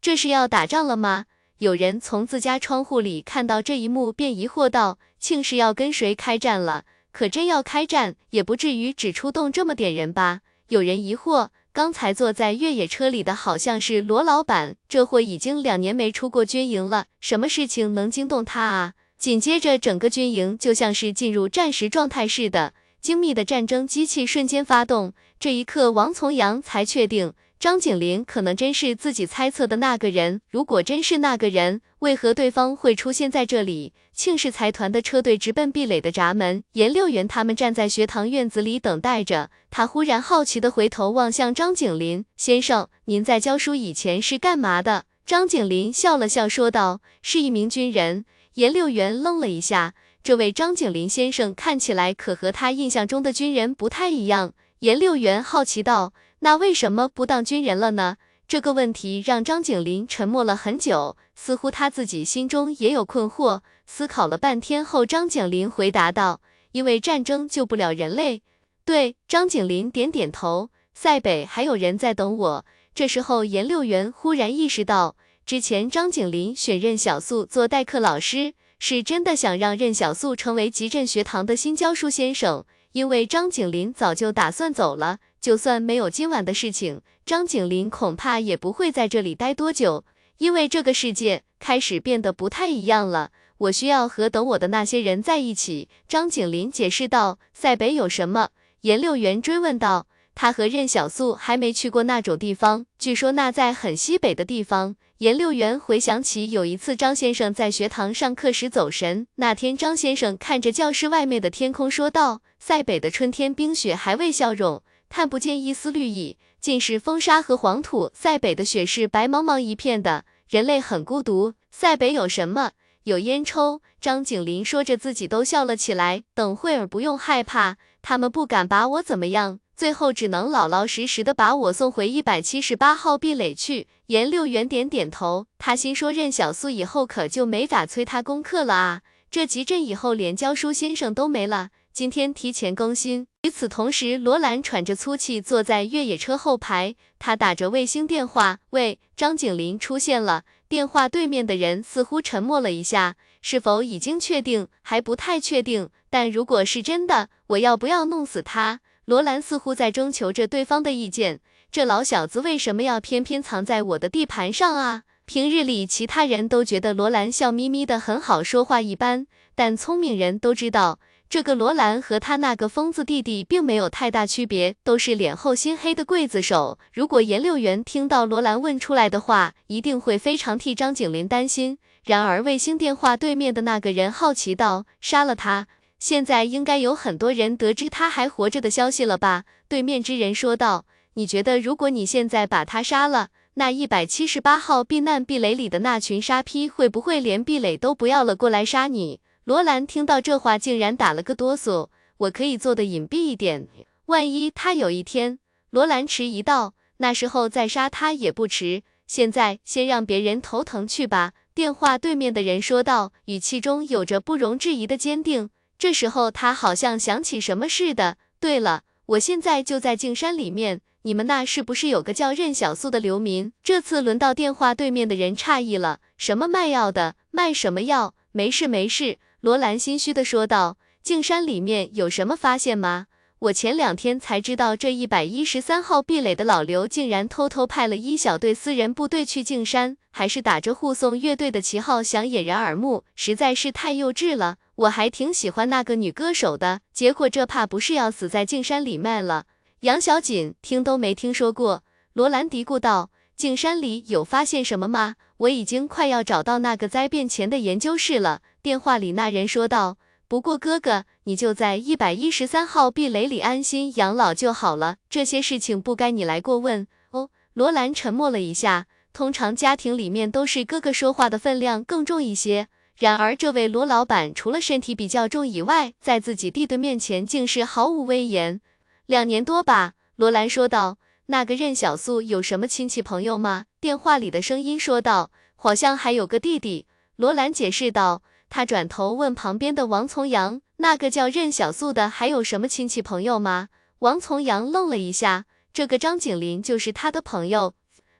[0.00, 1.26] 这是要打仗了吗？
[1.58, 6.82] 有人从自家窗户里看到这一幕，便疑惑道：“庆是要跟谁开战了？
[7.12, 10.40] 可真要开战，也不至于只出动这么点人吧？”
[10.70, 11.50] 有人疑惑。
[11.72, 18.94] 刚才坐在越野车里的好像是罗老板，这货已经两年没出过军营了，什么事情能惊动他啊？
[19.16, 25.12] 紧接着，整个军营就像是进入战时状态似的，精密的战争机器瞬间发动。
[25.40, 27.32] 这一刻，王从阳才确定。
[27.58, 30.40] 张景林可能真是自己猜测的那个人。
[30.48, 33.92] 如果真是那个人，为何对方会出现在这里？
[34.12, 39.50] 庆氏财团的车队直奔壁垒的闸门，严六元他们站在学堂院子里等待着。
[39.70, 54.52] 他忽然好奇地回头望向张景林先生：“您在教书以前是干嘛的？”张景林笑了笑说道：“是一名军人。”严六元愣了一下，这位张景林先生看起来可和他印象中的军人不太一样。
[54.78, 56.12] 严六元好奇道。
[56.40, 58.16] 那为什么不当军人了呢？
[58.46, 63.60] 这个问题让张景林沉默了很久，似乎他自己心中也有困惑。
[63.86, 66.40] 思考了半天后，张景林回答道
[66.72, 68.42] ：“因为战争救不了人类。”
[68.84, 70.70] 对，张景林点点头。
[70.94, 72.64] 塞北还有人在等我。
[72.94, 82.64] 这时候，严六元忽然意识到，之前张景林选任小素做代课老师，是真的想让任小素成为集镇学堂的新教书先生。
[82.90, 85.18] 因为张景林早就打算走了。
[85.40, 90.04] 就算没有今晚的事情，张景林恐怕也不会在这里待多久，
[90.38, 93.30] 因为这个世界开始变得不太一样了。
[93.58, 95.88] 我需要和等我的那些人在一起。
[96.08, 97.38] 张景林解释道。
[97.54, 98.48] 塞北有什么？
[98.80, 100.08] 颜六元追问道。
[100.34, 104.96] 他和任小素还没去过那种地方，据说那在很西北的地方。
[105.22, 118.10] 严六元回想起有一次张先生在学堂上课时走神，那天张先生看着教室外面的天空说道：“塞北的春天冰雪还未消融。”看不见一丝绿意，尽是风沙和黄土。
[118.12, 121.54] 塞北的雪是白茫茫一片的，人类很孤独。
[121.70, 122.72] 塞北有什么？
[123.04, 123.80] 有烟抽。
[124.00, 126.24] 张景林说着，自己都笑了起来。
[126.34, 129.60] 等会儿不用害怕，他们不敢把我怎么样。
[129.76, 133.88] 最后只能老老实实的把我送回一百七十八号壁垒去。
[134.06, 141.70] 颜六元点点头，他心说任小素以后可就没法催他功课了啊，这集镇以后连教书先生都没了。
[141.92, 143.26] 今天提前更新。
[143.42, 150.44] 与此同时，罗兰喘着粗气坐在越野车后排，他打着卫星电话，喂，张景林出现了。
[150.68, 154.68] 电话对面的人似乎沉默了一下，是否已经确定？
[154.82, 155.90] 还不太确定。
[156.08, 158.80] 但如果是真的，我要不要弄死他？
[159.04, 165.02] 罗兰似乎在征求着对方的意见，这老小子为什么要偏偏藏在我的地盘上啊？
[165.24, 176.78] 平日里，其他人都觉得罗兰笑眯眯的很好说话一般，但聪明人都知道，这个罗兰和他那个疯子弟弟并没有太大区别，都是脸厚心黑的刽子手。
[176.92, 181.78] 如果颜六元听到罗兰问出来的话，一定会非常替张景林担心。
[182.04, 185.66] 然而，卫星电话对面的那个人好奇道：“杀了他。”
[186.04, 189.44] 现在应该有很多人得知他还活着的消息了吧？
[189.68, 190.84] 对面之人说道。
[191.14, 199.20] 你觉得，如果你现在把他杀了，那一百七十八号避难壁垒里的那群沙批会不会连壁垒都不要了，过来杀你？
[199.44, 201.88] 罗兰听到这话，竟然打了个哆嗦。
[202.16, 203.68] 我可以做的隐蔽一点，
[204.06, 205.38] 万一他有一天……
[205.70, 208.82] 罗兰迟疑道，那时候再杀他也不迟。
[209.06, 211.34] 现在先让别人头疼去吧。
[211.54, 215.50] 电话对面的人说道，语气中有着不容置疑的坚定。
[215.82, 218.16] 这时候他好像想起什么似的。
[218.38, 223.52] 对了，我现在就在静山里面，你们那是不是有个叫任小素的流民？
[223.64, 227.16] 这次轮到电话对面的人诧异了，什么卖药的？
[227.32, 228.14] 卖什么药？
[228.30, 230.76] 没事没事，罗兰心虚的说道。
[231.02, 233.08] 静山里面有什么发现吗？
[233.40, 244.58] 我前两天才知道，这一百一十三号壁垒的老刘竟然偷偷派了一小队私人部队去静山，还是打着护送乐队的旗号，想掩人耳目，实在是太幼稚了。
[244.82, 249.44] 我还挺喜欢那个女歌手的，结果这怕不是要死在静山里面了。
[249.80, 251.84] 杨小锦听都没听说过。
[252.14, 255.14] 罗兰嘀咕道：“静山里有发现什么吗？
[255.36, 268.86] 我已经快要找到那个灾变前的研究室了。”电话里那人说道：“不过哥哥，你就在一百一十三号壁垒里安心养老就好了，这些事情不该你来过问。”哦，罗兰沉默了一下。
[269.12, 272.68] 通常家庭里面都是哥哥说话的分量更重一些。
[272.98, 278.60] 然而，这位罗老板除了身体比较重以外，在自己弟弟面前竟是毫无威严。
[279.06, 280.98] 两年多吧，罗兰说道。
[281.26, 283.64] 那个任小素有什么亲戚朋友吗？
[283.80, 285.30] 电话里的声音说道。
[285.56, 286.86] 好像还有个弟弟。
[287.16, 288.22] 罗兰解释道。
[288.50, 293.68] 他转头问旁边的王从阳：“那个叫任小素的还有什么亲戚朋友吗？”
[294.00, 295.46] 王从阳愣了一下。
[295.72, 297.74] 这个张景林就是他的朋友，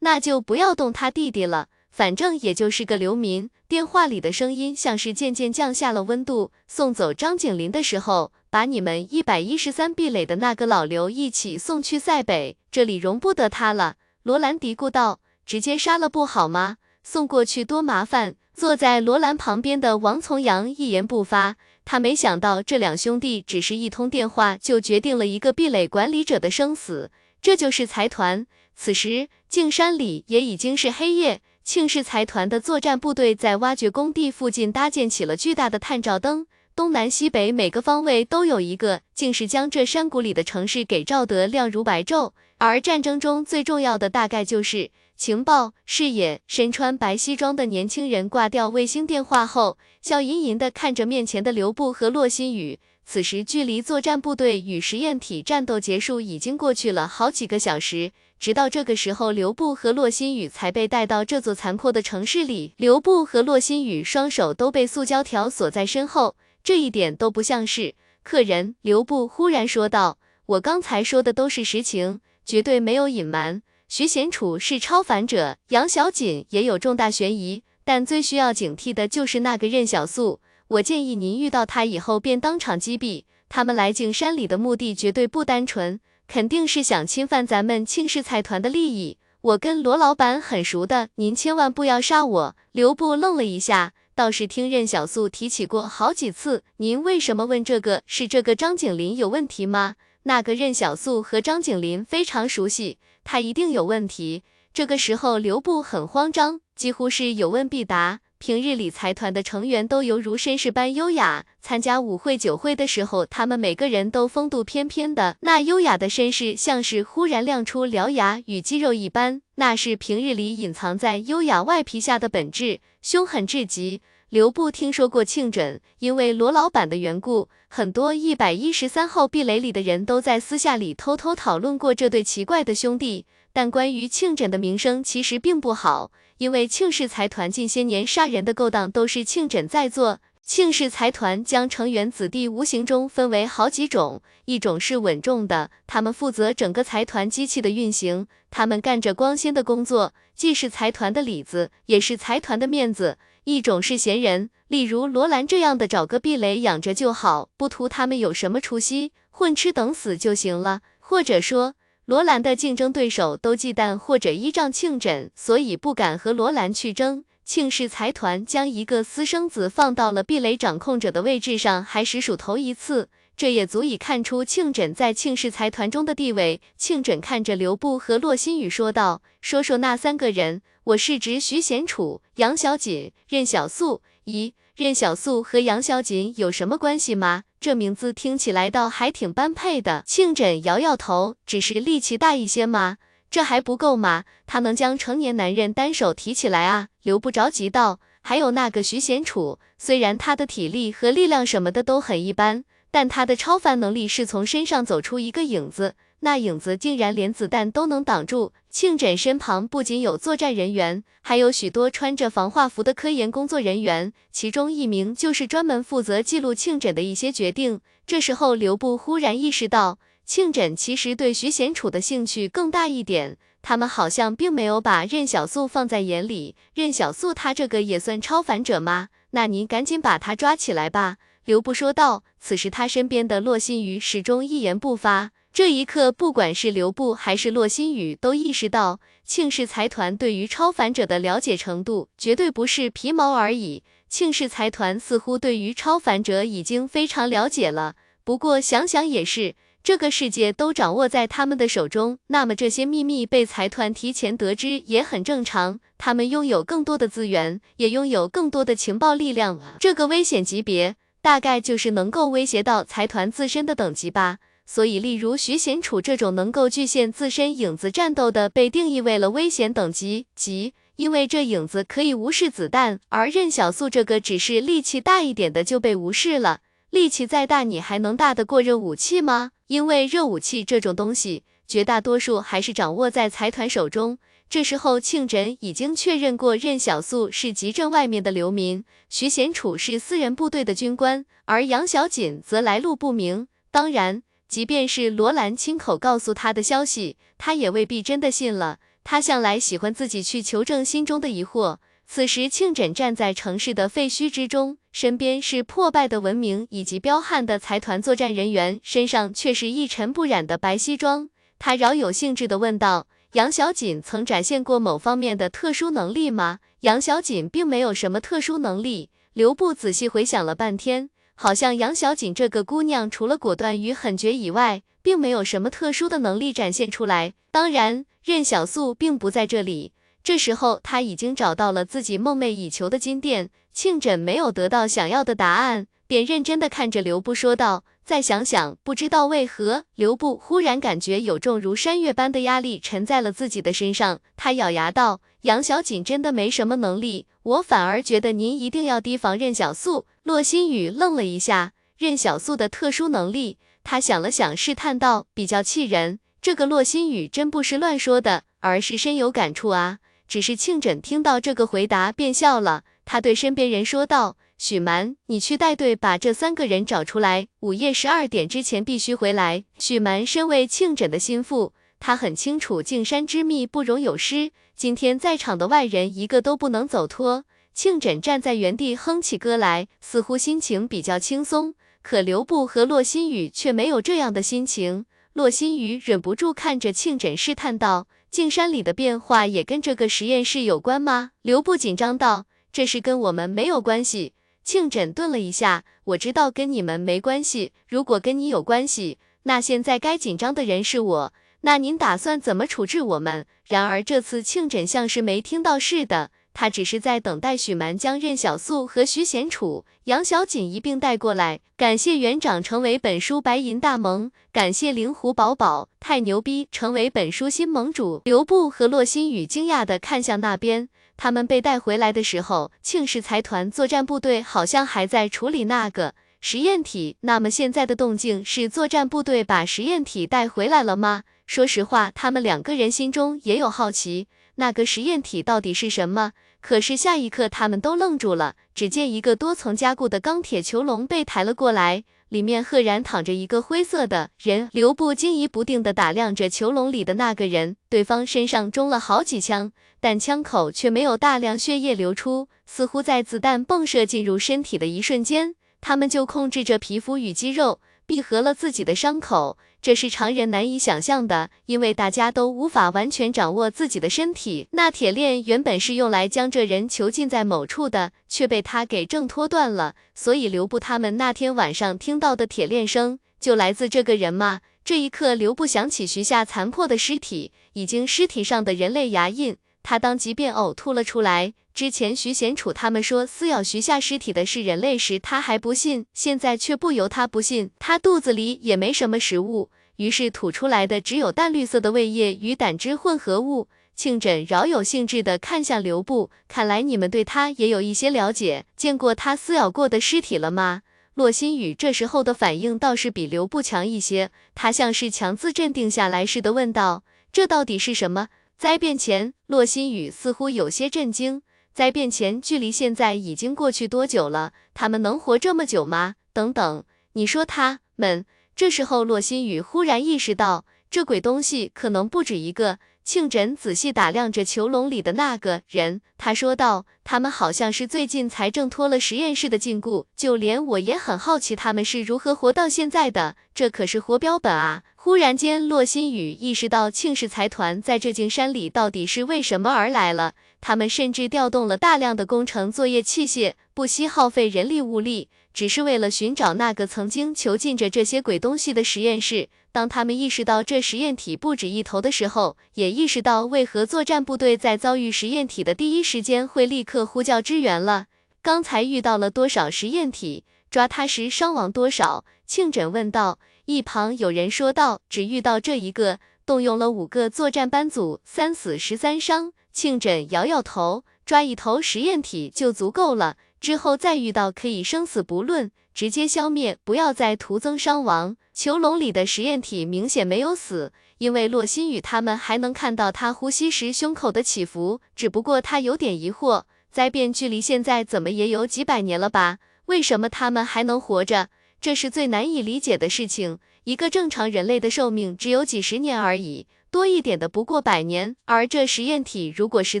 [0.00, 1.68] 那就不要动他弟弟了。
[1.90, 3.48] 反正也就是个流民。
[3.68, 6.52] 电话里的声音像是渐渐降下了温度。
[6.68, 13.96] 送走张景林的时候，把你们一百一十三壁垒的那个老刘一起送去塞北，这里容不得他了。
[14.22, 16.76] 罗兰嘀咕道：“直接杀了不好吗？
[17.02, 21.56] 送过去多麻烦。”坐在罗兰旁边的王从阳一言不发。
[21.84, 27.10] 他没想到这两兄弟只是一通电话就决定了一个壁垒管理者的生死。
[27.42, 28.46] 这就是财团。
[28.74, 31.42] 此时静山里也已经是黑夜。
[31.66, 42.30] 庆氏财团的作战部队在挖掘工地附近搭建起了巨大的探照灯，东南西北每个方位都有一个，竟是将这山谷里的城市给照得亮如白昼。
[42.58, 46.40] 而战争中最重要的大概就是情报视野。
[46.46, 52.78] 身穿白西装的年轻人挂掉卫星电话后，笑吟吟地看着面前的刘布和骆新宇。
[53.04, 58.12] 此时距离作战部队与实验体战斗结束已经过去了好几个小时。
[58.38, 62.74] 直到这个时候，刘布和骆新宇才被带到这座残破的城市里。
[62.76, 68.76] 刘布和骆新宇双手都被塑胶条锁在身后，这一点都不像是客人。
[68.82, 73.62] 刘布忽然说道：“我刚才说的都是实情，绝对没有隐瞒。
[73.88, 80.40] 徐贤楚是超凡者，杨小锦也有重大嫌疑，但最需要警惕的就是那个任小素。
[80.68, 83.24] 我建议您遇到他以后便当场击毙。
[83.48, 89.18] 他们来景山里的目的绝对不单纯。”肯定是想侵犯咱们庆氏财团的利益。
[89.42, 92.56] 我跟罗老板很熟的，您千万不要杀我。
[92.72, 96.64] 刘布愣了一下，倒是听任小素提起过好几次。
[96.78, 98.02] 您为什么问这个？
[98.06, 99.94] 是这个张景林有问题吗？
[100.24, 104.42] 那个任小素和张景林非常熟悉，他一定有问题。
[104.74, 108.18] 这个时候，刘布很慌张，几乎是有问必答。
[108.38, 111.46] 平日里，财团的成员都犹如绅士般优雅。
[111.62, 124.02] 参加舞会、酒会的时候，他们每个人都风度翩翩的，那优雅的绅士像是忽然亮出獠牙与肌肉一般，那是平日里隐藏在优雅外皮下的本质，凶狠至极。
[124.28, 133.24] 刘布听说过庆准，因为罗老板的缘故，很多一百一十三号壁垒里的人都在私下里偷偷讨论过这对奇怪的兄弟。
[133.56, 140.20] 但关于庆枕的名声其实并不好，因为庆氏财团近些年杀人的勾当都是庆枕在做。
[140.42, 160.82] 庆氏财团将成员子弟无形中分为好几种，一种是稳重的，他们负责整个财团机器的运行，他们干着光鲜的工作，既是财团的里子，也是财团的面子；一种是闲人，例如罗兰这样的，找个壁垒养着就好，不图他们有什么出息，混吃等死就行了。
[161.08, 161.75] 或者说，
[162.06, 167.24] 罗兰的竞争对手都忌惮或者依仗庆枕，所以不敢和罗兰去争。
[167.44, 176.60] 庆氏财团将一个私生子放到了壁垒掌控者的位置上，还实属头一次，这也足以看出庆枕在庆氏财团中的地位。
[176.76, 184.02] 庆枕看着刘布和骆新宇说道：“说说那三个人，我是指徐贤楚、杨小锦、任小素。
[184.26, 187.44] 咦，任小素和杨小锦有什么关系吗？
[187.58, 192.98] 这名字听起来倒还挺般配的。”庆枕摇摇头，只是力气大一些吗？
[193.30, 194.24] 这还不够吗？
[194.46, 196.88] 他能将成年男人单手提起来啊！
[197.02, 198.00] 刘不着急道。
[198.20, 208.52] 还有那个徐贤楚，虽然他的体力和力量什么的都很一般，但他的超凡能力是从身上走出一个影子，那影子竟然连子弹都能挡住。
[208.70, 217.80] 庆枕身旁不仅有作战人员，还有许多穿着防化服的科研工作人员，其中一名就是专门负责记录庆枕的一些决定。
[218.06, 219.98] 这时候，刘布忽然意识到。
[220.24, 226.56] 庆枕其实对徐贤楚的兴趣更大一点，他们好像并没有把任小素放在眼里。
[226.74, 229.08] 任小素他这个也算超凡者吗？
[229.30, 231.16] 那您赶紧把他抓起来吧。
[231.44, 232.24] 刘布说道。
[232.40, 235.30] 此时他身边的洛心雨始终一言不发。
[235.56, 243.82] 这一刻，不管是刘布还是骆新宇，都意识到庆氏财团对于超凡者的了解程度绝对不是皮毛而已。
[244.06, 247.94] 庆氏财团似乎对于超凡者已经非常了解了。
[248.22, 249.54] 不过想想也是。
[249.82, 255.80] 这个世界都掌握在他们的手中，那么这些秘密被财团提前得知也很正常。
[255.96, 259.58] 他们拥有更多的资源，也拥有更多的情报力量。
[259.80, 264.36] 这个危险级别大概就是能够威胁到财团自身的等级吧。
[264.66, 276.60] 所以，例如徐贤楚这种能够具现自身影子战斗的，被定义为了危险等级，即因为这影子可以无视子弹；而任小素这个只是力气大一点的就被无视了。
[276.90, 279.52] 力气再大，你还能大得过热武器吗？
[279.68, 284.18] 因为热武器这种东西，绝大多数还是掌握在财团手中。
[284.48, 293.48] 这时候，庆枕已经确认过，任小素是集镇外面的流民，徐贤楚是私人部队的军官，而杨小锦则来路不明。
[293.72, 298.78] 当然，即便是罗兰亲口告诉他的消息，他也未必真的信了。
[299.04, 301.78] 他向来喜欢自己去求证心中的疑惑。
[302.08, 304.78] 此时，庆枕站在城市的废墟之中。
[304.92, 311.28] 身边是破败的文明以及彪悍的财团作战人员，身上却是一尘不染的白西装。
[311.58, 319.10] 他饶有兴致地问道：“杨小锦曾展现过某方面的特殊能力吗？”杨小锦并没有什么特殊能力。
[319.34, 327.34] 刘布仔细回想了半天，好像杨小锦这个姑娘除了果断与狠绝以外，并没有什么特殊的能力展现出来。
[327.50, 329.92] 当然，任小素并不在这里。
[330.24, 333.50] 这时候，他已经找到了自己梦寐以求的金殿。
[333.72, 344.20] 庆枕没有得到想要的答案，便认真的看着刘布说道：“再想想。”不知道为何，刘布忽然感觉有重如山岳般的压力沉在了自己的身上。
[344.34, 359.98] 他咬牙道：“杨小锦真的没什么能力，我反而觉得您一定要提防任小素。”骆新宇愣了一下，任小素的特殊能力，他想了想，试探道：“比较气人。”这个骆新宇真不是乱说的，而是深有感触啊。
[360.26, 377.46] 只是庆枕听到这个回答便笑了，他对身边人说道：“许蛮，你去带队把这三个人找出来，午夜十二点之前必须回来。”许蛮身为庆枕的心腹，他很清楚敬山之秘不容有失，今天在场的外人一个都不能走脱。
[377.72, 385.06] 庆枕站在原地哼起歌来，似乎心情比较轻松，可刘布和骆新宇却没有这样的心情。
[385.32, 388.06] 骆新宇忍不住看着庆枕试探道。
[388.30, 391.30] 镜山里的变化也跟这个实验室有关吗？
[391.40, 397.72] 刘布紧张道：“这事跟我们没有关系。”庆枕顿了一下：“我知道跟你们没关系。
[397.88, 401.32] 如果跟你有关系，那现在该紧张的人是我。
[401.66, 411.58] 那您打算怎么处置我们？”然而这次庆枕像是没听到似的，他只是在等待许蛮将任小素和徐贤楚、杨小锦一并带过来。
[411.76, 418.22] 感谢园长成为本书白银大盟，感谢灵狐宝宝太牛逼成为本书新盟主。
[418.24, 427.16] 刘布和洛心雨惊讶地看向那边，他们被带回来的时候，庆氏财团作战部队好像还在处理那个实验体。
[427.22, 431.24] 那么现在的动静是作战部队把实验体带回来了吗？
[431.46, 434.26] 说实话，他们两个人心中也有好奇，
[434.56, 436.32] 那个实验体到底是什么？
[436.60, 438.56] 可是下一刻，他们都愣住了。
[438.74, 444.68] 只见一个多层加固的钢铁囚笼被抬了过来，里面赫然躺着一个灰色的人。
[444.72, 449.70] 刘布惊疑不定地打量着囚笼里的那个人，对方身上中了好几枪，
[450.00, 457.80] 但枪口却没有大量血液流出，似乎在子弹迸射进入身体的一瞬间，他们就控制着皮肤与肌肉。
[458.08, 464.66] 闭合了自己的伤口，这是常人难以想象的，因为大家都无法完全掌握自己的身体。
[464.72, 469.94] 那铁链原本是用来将这人囚禁在某处的，却被他给挣脱断了。
[470.12, 474.62] 所以刘布他们那天晚上听到的铁链声，就来自这个人吗？
[474.84, 481.54] 这一刻，刘布想起徐夏残破的尸体，已经尸体上的人类牙印，他当即便呕吐了出来。
[481.72, 487.70] 之前徐贤楚他们说撕咬徐夏尸体的是人类时，他还不信，现在却不由他不信。
[487.78, 493.68] 他肚子里也没什么食物，于是吐出来的只有淡绿色的胃液与胆汁混合物。
[493.94, 500.82] 庆枕饶有兴致地看向刘布，看来你们对他也有一些了解，见过他撕咬过的尸体了吗？
[501.14, 508.28] 洛心雨这时候的反应倒是比刘布强一些，他像是强自镇定下来似的问道：“这到底是什么？”
[508.58, 511.40] 灾变前，洛心雨似乎有些震惊。
[511.72, 514.52] 灾变前，距离现在已经过去多久了？
[514.74, 516.16] 他们能活这么久吗？
[516.34, 516.84] 等等，
[517.14, 518.26] 你说他们？
[518.56, 522.78] 这时候，洛心雨忽然意识到，这鬼东西可能不止一个。
[523.04, 533.36] 庆枕仔细打量着囚笼里的那个人，他说道：“他们好像是最近才挣脱了实验室的禁锢，就连我也很好奇他们是如何活到现在的。
[533.54, 540.32] 这可是活标本啊！”忽然间，洛心雨意识到庆氏财团在这境山里到底是为什么而来了。
[540.60, 549.50] 他们甚至调动了大量的工程作业器械，不惜耗费人力物力，只是为了寻找那个曾经囚禁着这些鬼东西的实验室。
[549.70, 558.06] 当他们意识到这实验体不止一头的时候，也意识到为何作战部队在遭遇实验体的第一时间会立刻呼叫支援了。
[558.40, 560.44] 刚才遇到了多少实验体？
[560.70, 562.24] 抓他时伤亡多少？
[562.46, 563.38] 庆枕问道。
[563.66, 578.36] 一旁有人说道：“只遇到这一个，动用了五个作战班组，三死十三伤。”庆枕摇摇头，抓一头实验体就足够了，之后再遇到可以生死不论，直接消灭，不要再徒增伤亡。
[578.54, 586.62] 囚笼里的实验体明显没有死，因为洛心雨他们还能看到他呼吸时胸口的起伏，只不过他有点疑惑，
[586.92, 589.58] 灾变距离现在怎么也有几百年了吧？
[589.86, 591.48] 为什么他们还能活着？
[591.80, 593.58] 这是最难以理解的事情。
[593.82, 598.36] 一个正常人类的寿命只有几十年而已，多一点的不过百年。
[598.44, 600.00] 而这实验体如果是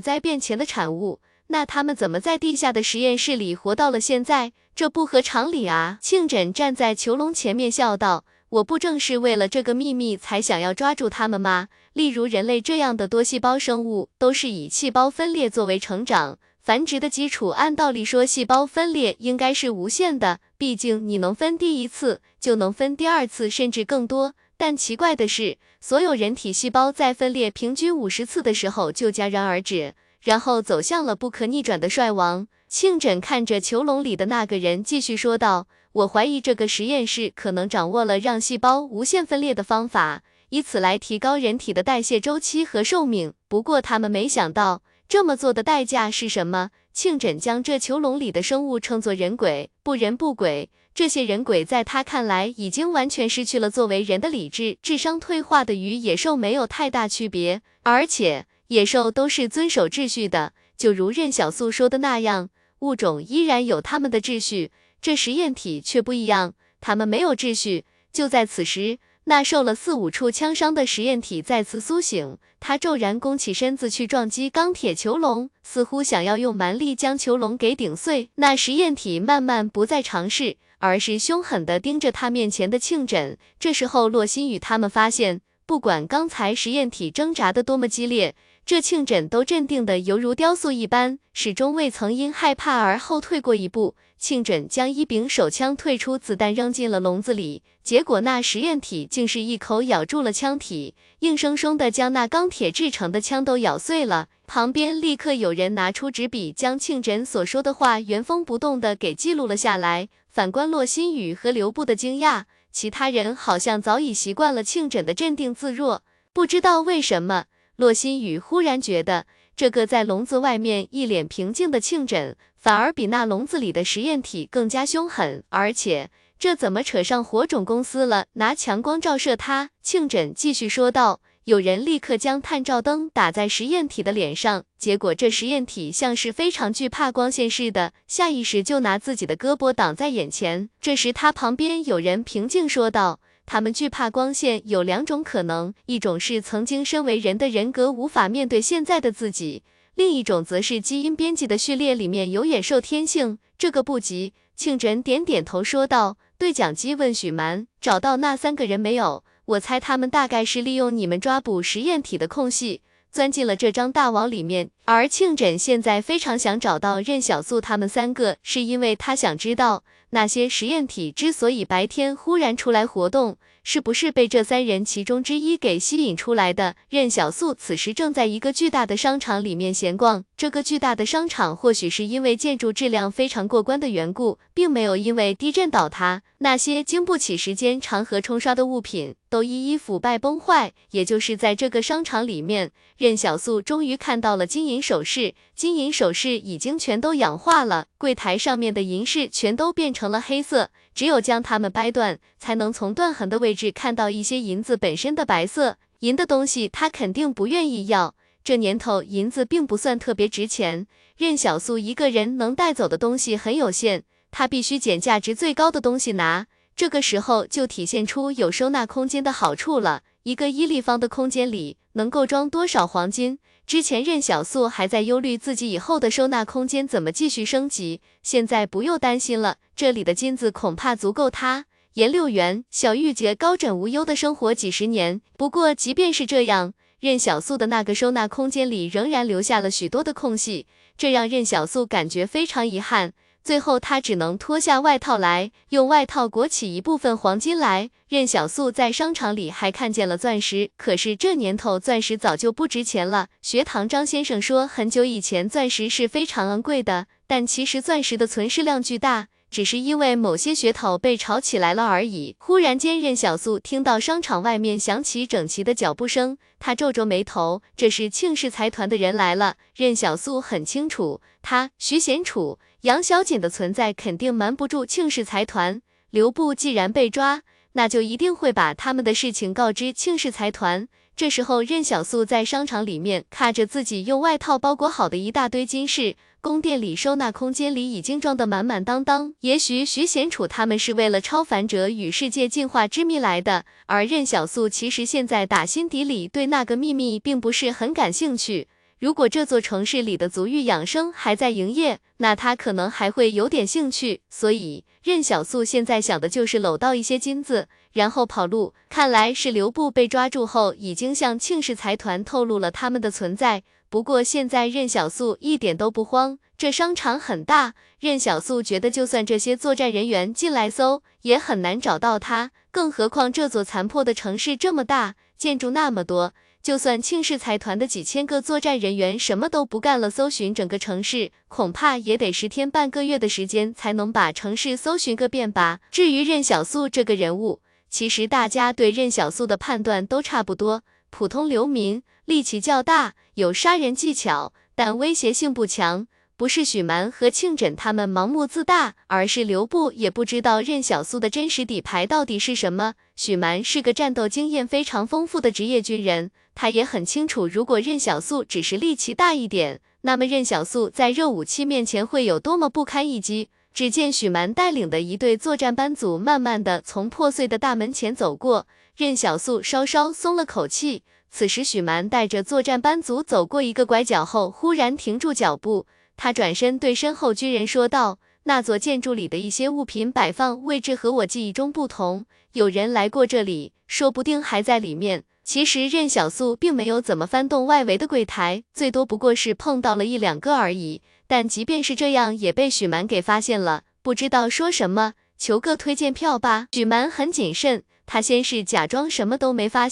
[0.00, 1.18] 灾变前的产物，
[1.48, 4.52] 那他们怎么在地下的实验室里活到了现在？
[4.74, 5.98] 这不合常理啊！
[6.02, 11.68] 庆枕站在囚笼前面笑道：“我不正是为了这个秘密才想要抓住他们吗？
[11.94, 24.34] 例如人类这样的多细胞生物，都是以细胞分裂作为成长。”繁殖的基础，按道理说，细胞分裂应该是无限的，毕竟你能分第一次，就能分第二次，甚至更多。
[24.56, 29.94] 但奇怪的是，所有人体细胞在分裂平均五十次的时候就戛然而止，
[30.26, 32.48] 然后走向了不可逆转的衰亡。
[32.66, 35.68] 庆枕看着囚笼里的那个人，继续说道
[36.02, 43.34] ：“我怀疑这个实验室可能掌握了让细胞无限分裂的方法，以此来提高人体的代谢周期和寿命。
[43.46, 46.70] 不过他们没想到。”这么做的代价是什么？
[46.92, 50.68] 庆枕将这囚笼里的生物称作人鬼，不人不鬼。
[50.92, 57.62] 这些人鬼在他看来已经完全失去了作为人的理智，智商退化的与野兽没有太大区别。
[57.84, 62.50] 而且野兽都是遵守秩序的，就如任小素说的那样，
[62.80, 64.72] 物种依然有他们的秩序。
[65.00, 67.84] 这实验体却不一样，他们没有秩序。
[68.12, 68.98] 就在此时。
[69.28, 78.30] 那受了四五处枪伤的实验体再次苏醒，他骤然弓起身子去撞击钢铁囚笼，似乎想要用蛮力将囚笼给顶碎。
[78.36, 83.36] 那实验体慢慢不再尝试，而是凶狠地盯着他面前的庆枕。
[83.58, 88.36] 这时候，洛心雨他们发现，不管刚才实验体挣扎的多么激烈，
[88.66, 93.94] 这庆枕都镇定的犹如雕塑一般，始终未曾因害怕而后退过一步。
[94.18, 104.26] 庆枕将一柄手枪退出，子弹扔进了笼子里，结果那实验体竟是一口咬住了枪体，硬生生的将那钢铁制成的枪都咬碎了。
[104.48, 110.08] 旁边立刻有人拿出纸笔，将庆枕所说的话原封不动的给记录了下来。
[110.28, 112.42] 反观骆新宇和刘布的惊讶，
[112.72, 116.02] 其他人好像早已习惯了庆枕的镇定自若。
[116.32, 117.44] 不知道为什么，
[117.76, 119.26] 洛新宇忽然觉得。
[119.56, 128.26] 这个在笼子外面一脸平静的庆枕，反而比那笼子里的实验体更加凶狠，而且这怎么扯上火种公司了？
[128.34, 131.20] 拿强光照射他，庆枕继续说道。
[131.44, 140.68] 有人立刻将探照灯打在实验体的脸上，结果这实验体像是非常惧怕光线似的，下意识就拿自己的胳膊挡在眼前。
[140.80, 143.20] 这时他旁边有人平静说道。
[143.46, 149.62] 他们惧怕光线有两种可能，一种是曾经身为人的人格无法面对现在的自己，
[149.94, 153.38] 另一种则是基因编辑的序列里面有野兽天性。
[153.56, 154.34] 这个不急。
[154.56, 159.22] 庆枕点点头说道，对讲机问许蛮，找到那三个人没有？
[159.44, 162.80] 我猜他们大概是利用你们抓捕实验体的空隙，
[163.12, 164.70] 钻进了这张大网里面。
[164.86, 169.84] 而庆枕现在非常想找到任小素他们三个，是因为他想知道。
[170.10, 173.36] 那些实验体之所以白天忽然出来活动，
[173.68, 176.76] 是不是被这三人其中之一给吸引出来的？
[176.88, 186.22] 任小素此时正在一个巨大的商场里面闲逛，这个巨大的商场或许是因为建筑质量非常过关的缘故，并没有因为地震倒塌。
[186.38, 190.72] 那些经不起时间长河冲刷的物品都一一腐败崩坏。
[190.92, 205.76] 也就是在这个商场里面，任小素终于看到了金银首饰，金银首饰已经全都氧化了，柜台上面的银饰全都变成了黑色，只有将它们掰断，才能从断痕的位置看到一些银子本身的白色。
[206.00, 210.86] 银的东西他肯定不愿意要，这年头银子并不算特别值钱，
[211.18, 214.04] 任小素一个人能带走的东西很有限。
[214.30, 220.02] 他必须捡价值最高的东西拿，这个时候就体现出有收纳空间的好处了。
[220.26, 223.38] 一个一立方的空间里能够装多少黄金？
[223.64, 235.20] 之前任小素还在忧虑自己以后的收纳空间怎么继续升级，现在不用担心了，这里的金子恐怕足够他颜六元、小玉洁高枕无忧的生活几十年。
[235.36, 240.66] 不过即便是这样，任小素的那个收纳空间里仍然留下了许多的空隙，
[240.98, 243.12] 这让任小素感觉非常遗憾。
[243.46, 247.90] 最后，他只能脱下外套来，用外套裹起一部分黄金来。
[248.08, 253.28] 任小素在商场里还看见了钻石，可是这年头钻石早就不值钱了。
[253.40, 262.34] 学堂张先生说，很久以前钻石是非常昂贵的，但其实钻石的存世量巨大，只是因为某些噱头被炒起来了而已。
[262.40, 269.54] 忽然间，任小素听到商场外面响起整齐的脚步声，他皱皱眉头，这是庆氏财团的人来了。
[269.76, 272.58] 任小素很清楚，他徐贤楚。
[272.86, 275.82] 杨小锦的存在肯定瞒不住庆氏财团。
[276.10, 280.86] 刘布既然被抓，那就一定会把他们的事情告知庆氏财团。
[281.16, 289.34] 这时候，任小素在商场里面看着自己用外套包裹好的一大堆金饰，宫殿里收纳空间里已经装得满满当当。
[289.40, 298.68] 也许徐贤楚他们是为了超凡者与世界进化之谜来的，而任小素其实现在打心底里对那个秘密并不是很感兴趣。
[298.98, 304.22] 如果这座城市里的足浴养生还在营业，那他可能还会有点兴趣。
[304.30, 308.72] 所以任小素现在想的就是搂到一些金子，然后跑路。
[308.88, 313.64] 看来是刘布被抓住后，已经向庆氏财团透露了他们的存在。
[313.90, 322.50] 不过现在任小素一点都不慌，这商场很大，任小素觉得就算这些作战人员进来搜，也很难找到他。
[322.70, 326.32] 更何况这座残破的城市这么大，建筑那么多。
[326.66, 335.78] 就算庆氏财团的几千个作战人员什么都不干了，搜寻整个城市，恐怕也得十天半个月的时间才能把城市搜寻个遍吧。
[335.92, 346.08] 至于任小素这个人物，其实大家对任小素的判断都差不多，普通流民，力气较大，有杀人技巧，但威胁性不强。
[346.36, 352.94] 不是许蛮和庆枕他们盲目自大，而是刘部也不知道任小素的真实底牌到底是什么。
[353.14, 363.50] 许蛮是个战斗经验非常丰富的职业军人，他也很清楚，如果任小素只是力气大一点，那么任小素在热武器面前会有多么不堪一击。
[363.74, 371.02] 只见许蛮带领的一队作战班组，慢慢的从破碎的大门前走过，任小素稍稍松了口气。
[371.30, 375.84] 此时，许蛮带着作战班组走过一个拐角后，忽然停住脚步。
[376.16, 391.02] 他转身对身后军人说道：“那座建筑里的一些物品摆放位置和我记忆中不同，有人来过这里，说不定还在里面。”其实任小素并没有怎么翻动外围的柜台，最多不过是碰到了一两个而已。
[391.28, 393.84] 但即便是这样，也被许蛮给发现了。
[394.02, 396.66] 不知道说什么，求个推荐票吧。
[396.72, 399.84] 许蛮很谨慎，他先是假装什么都没发现。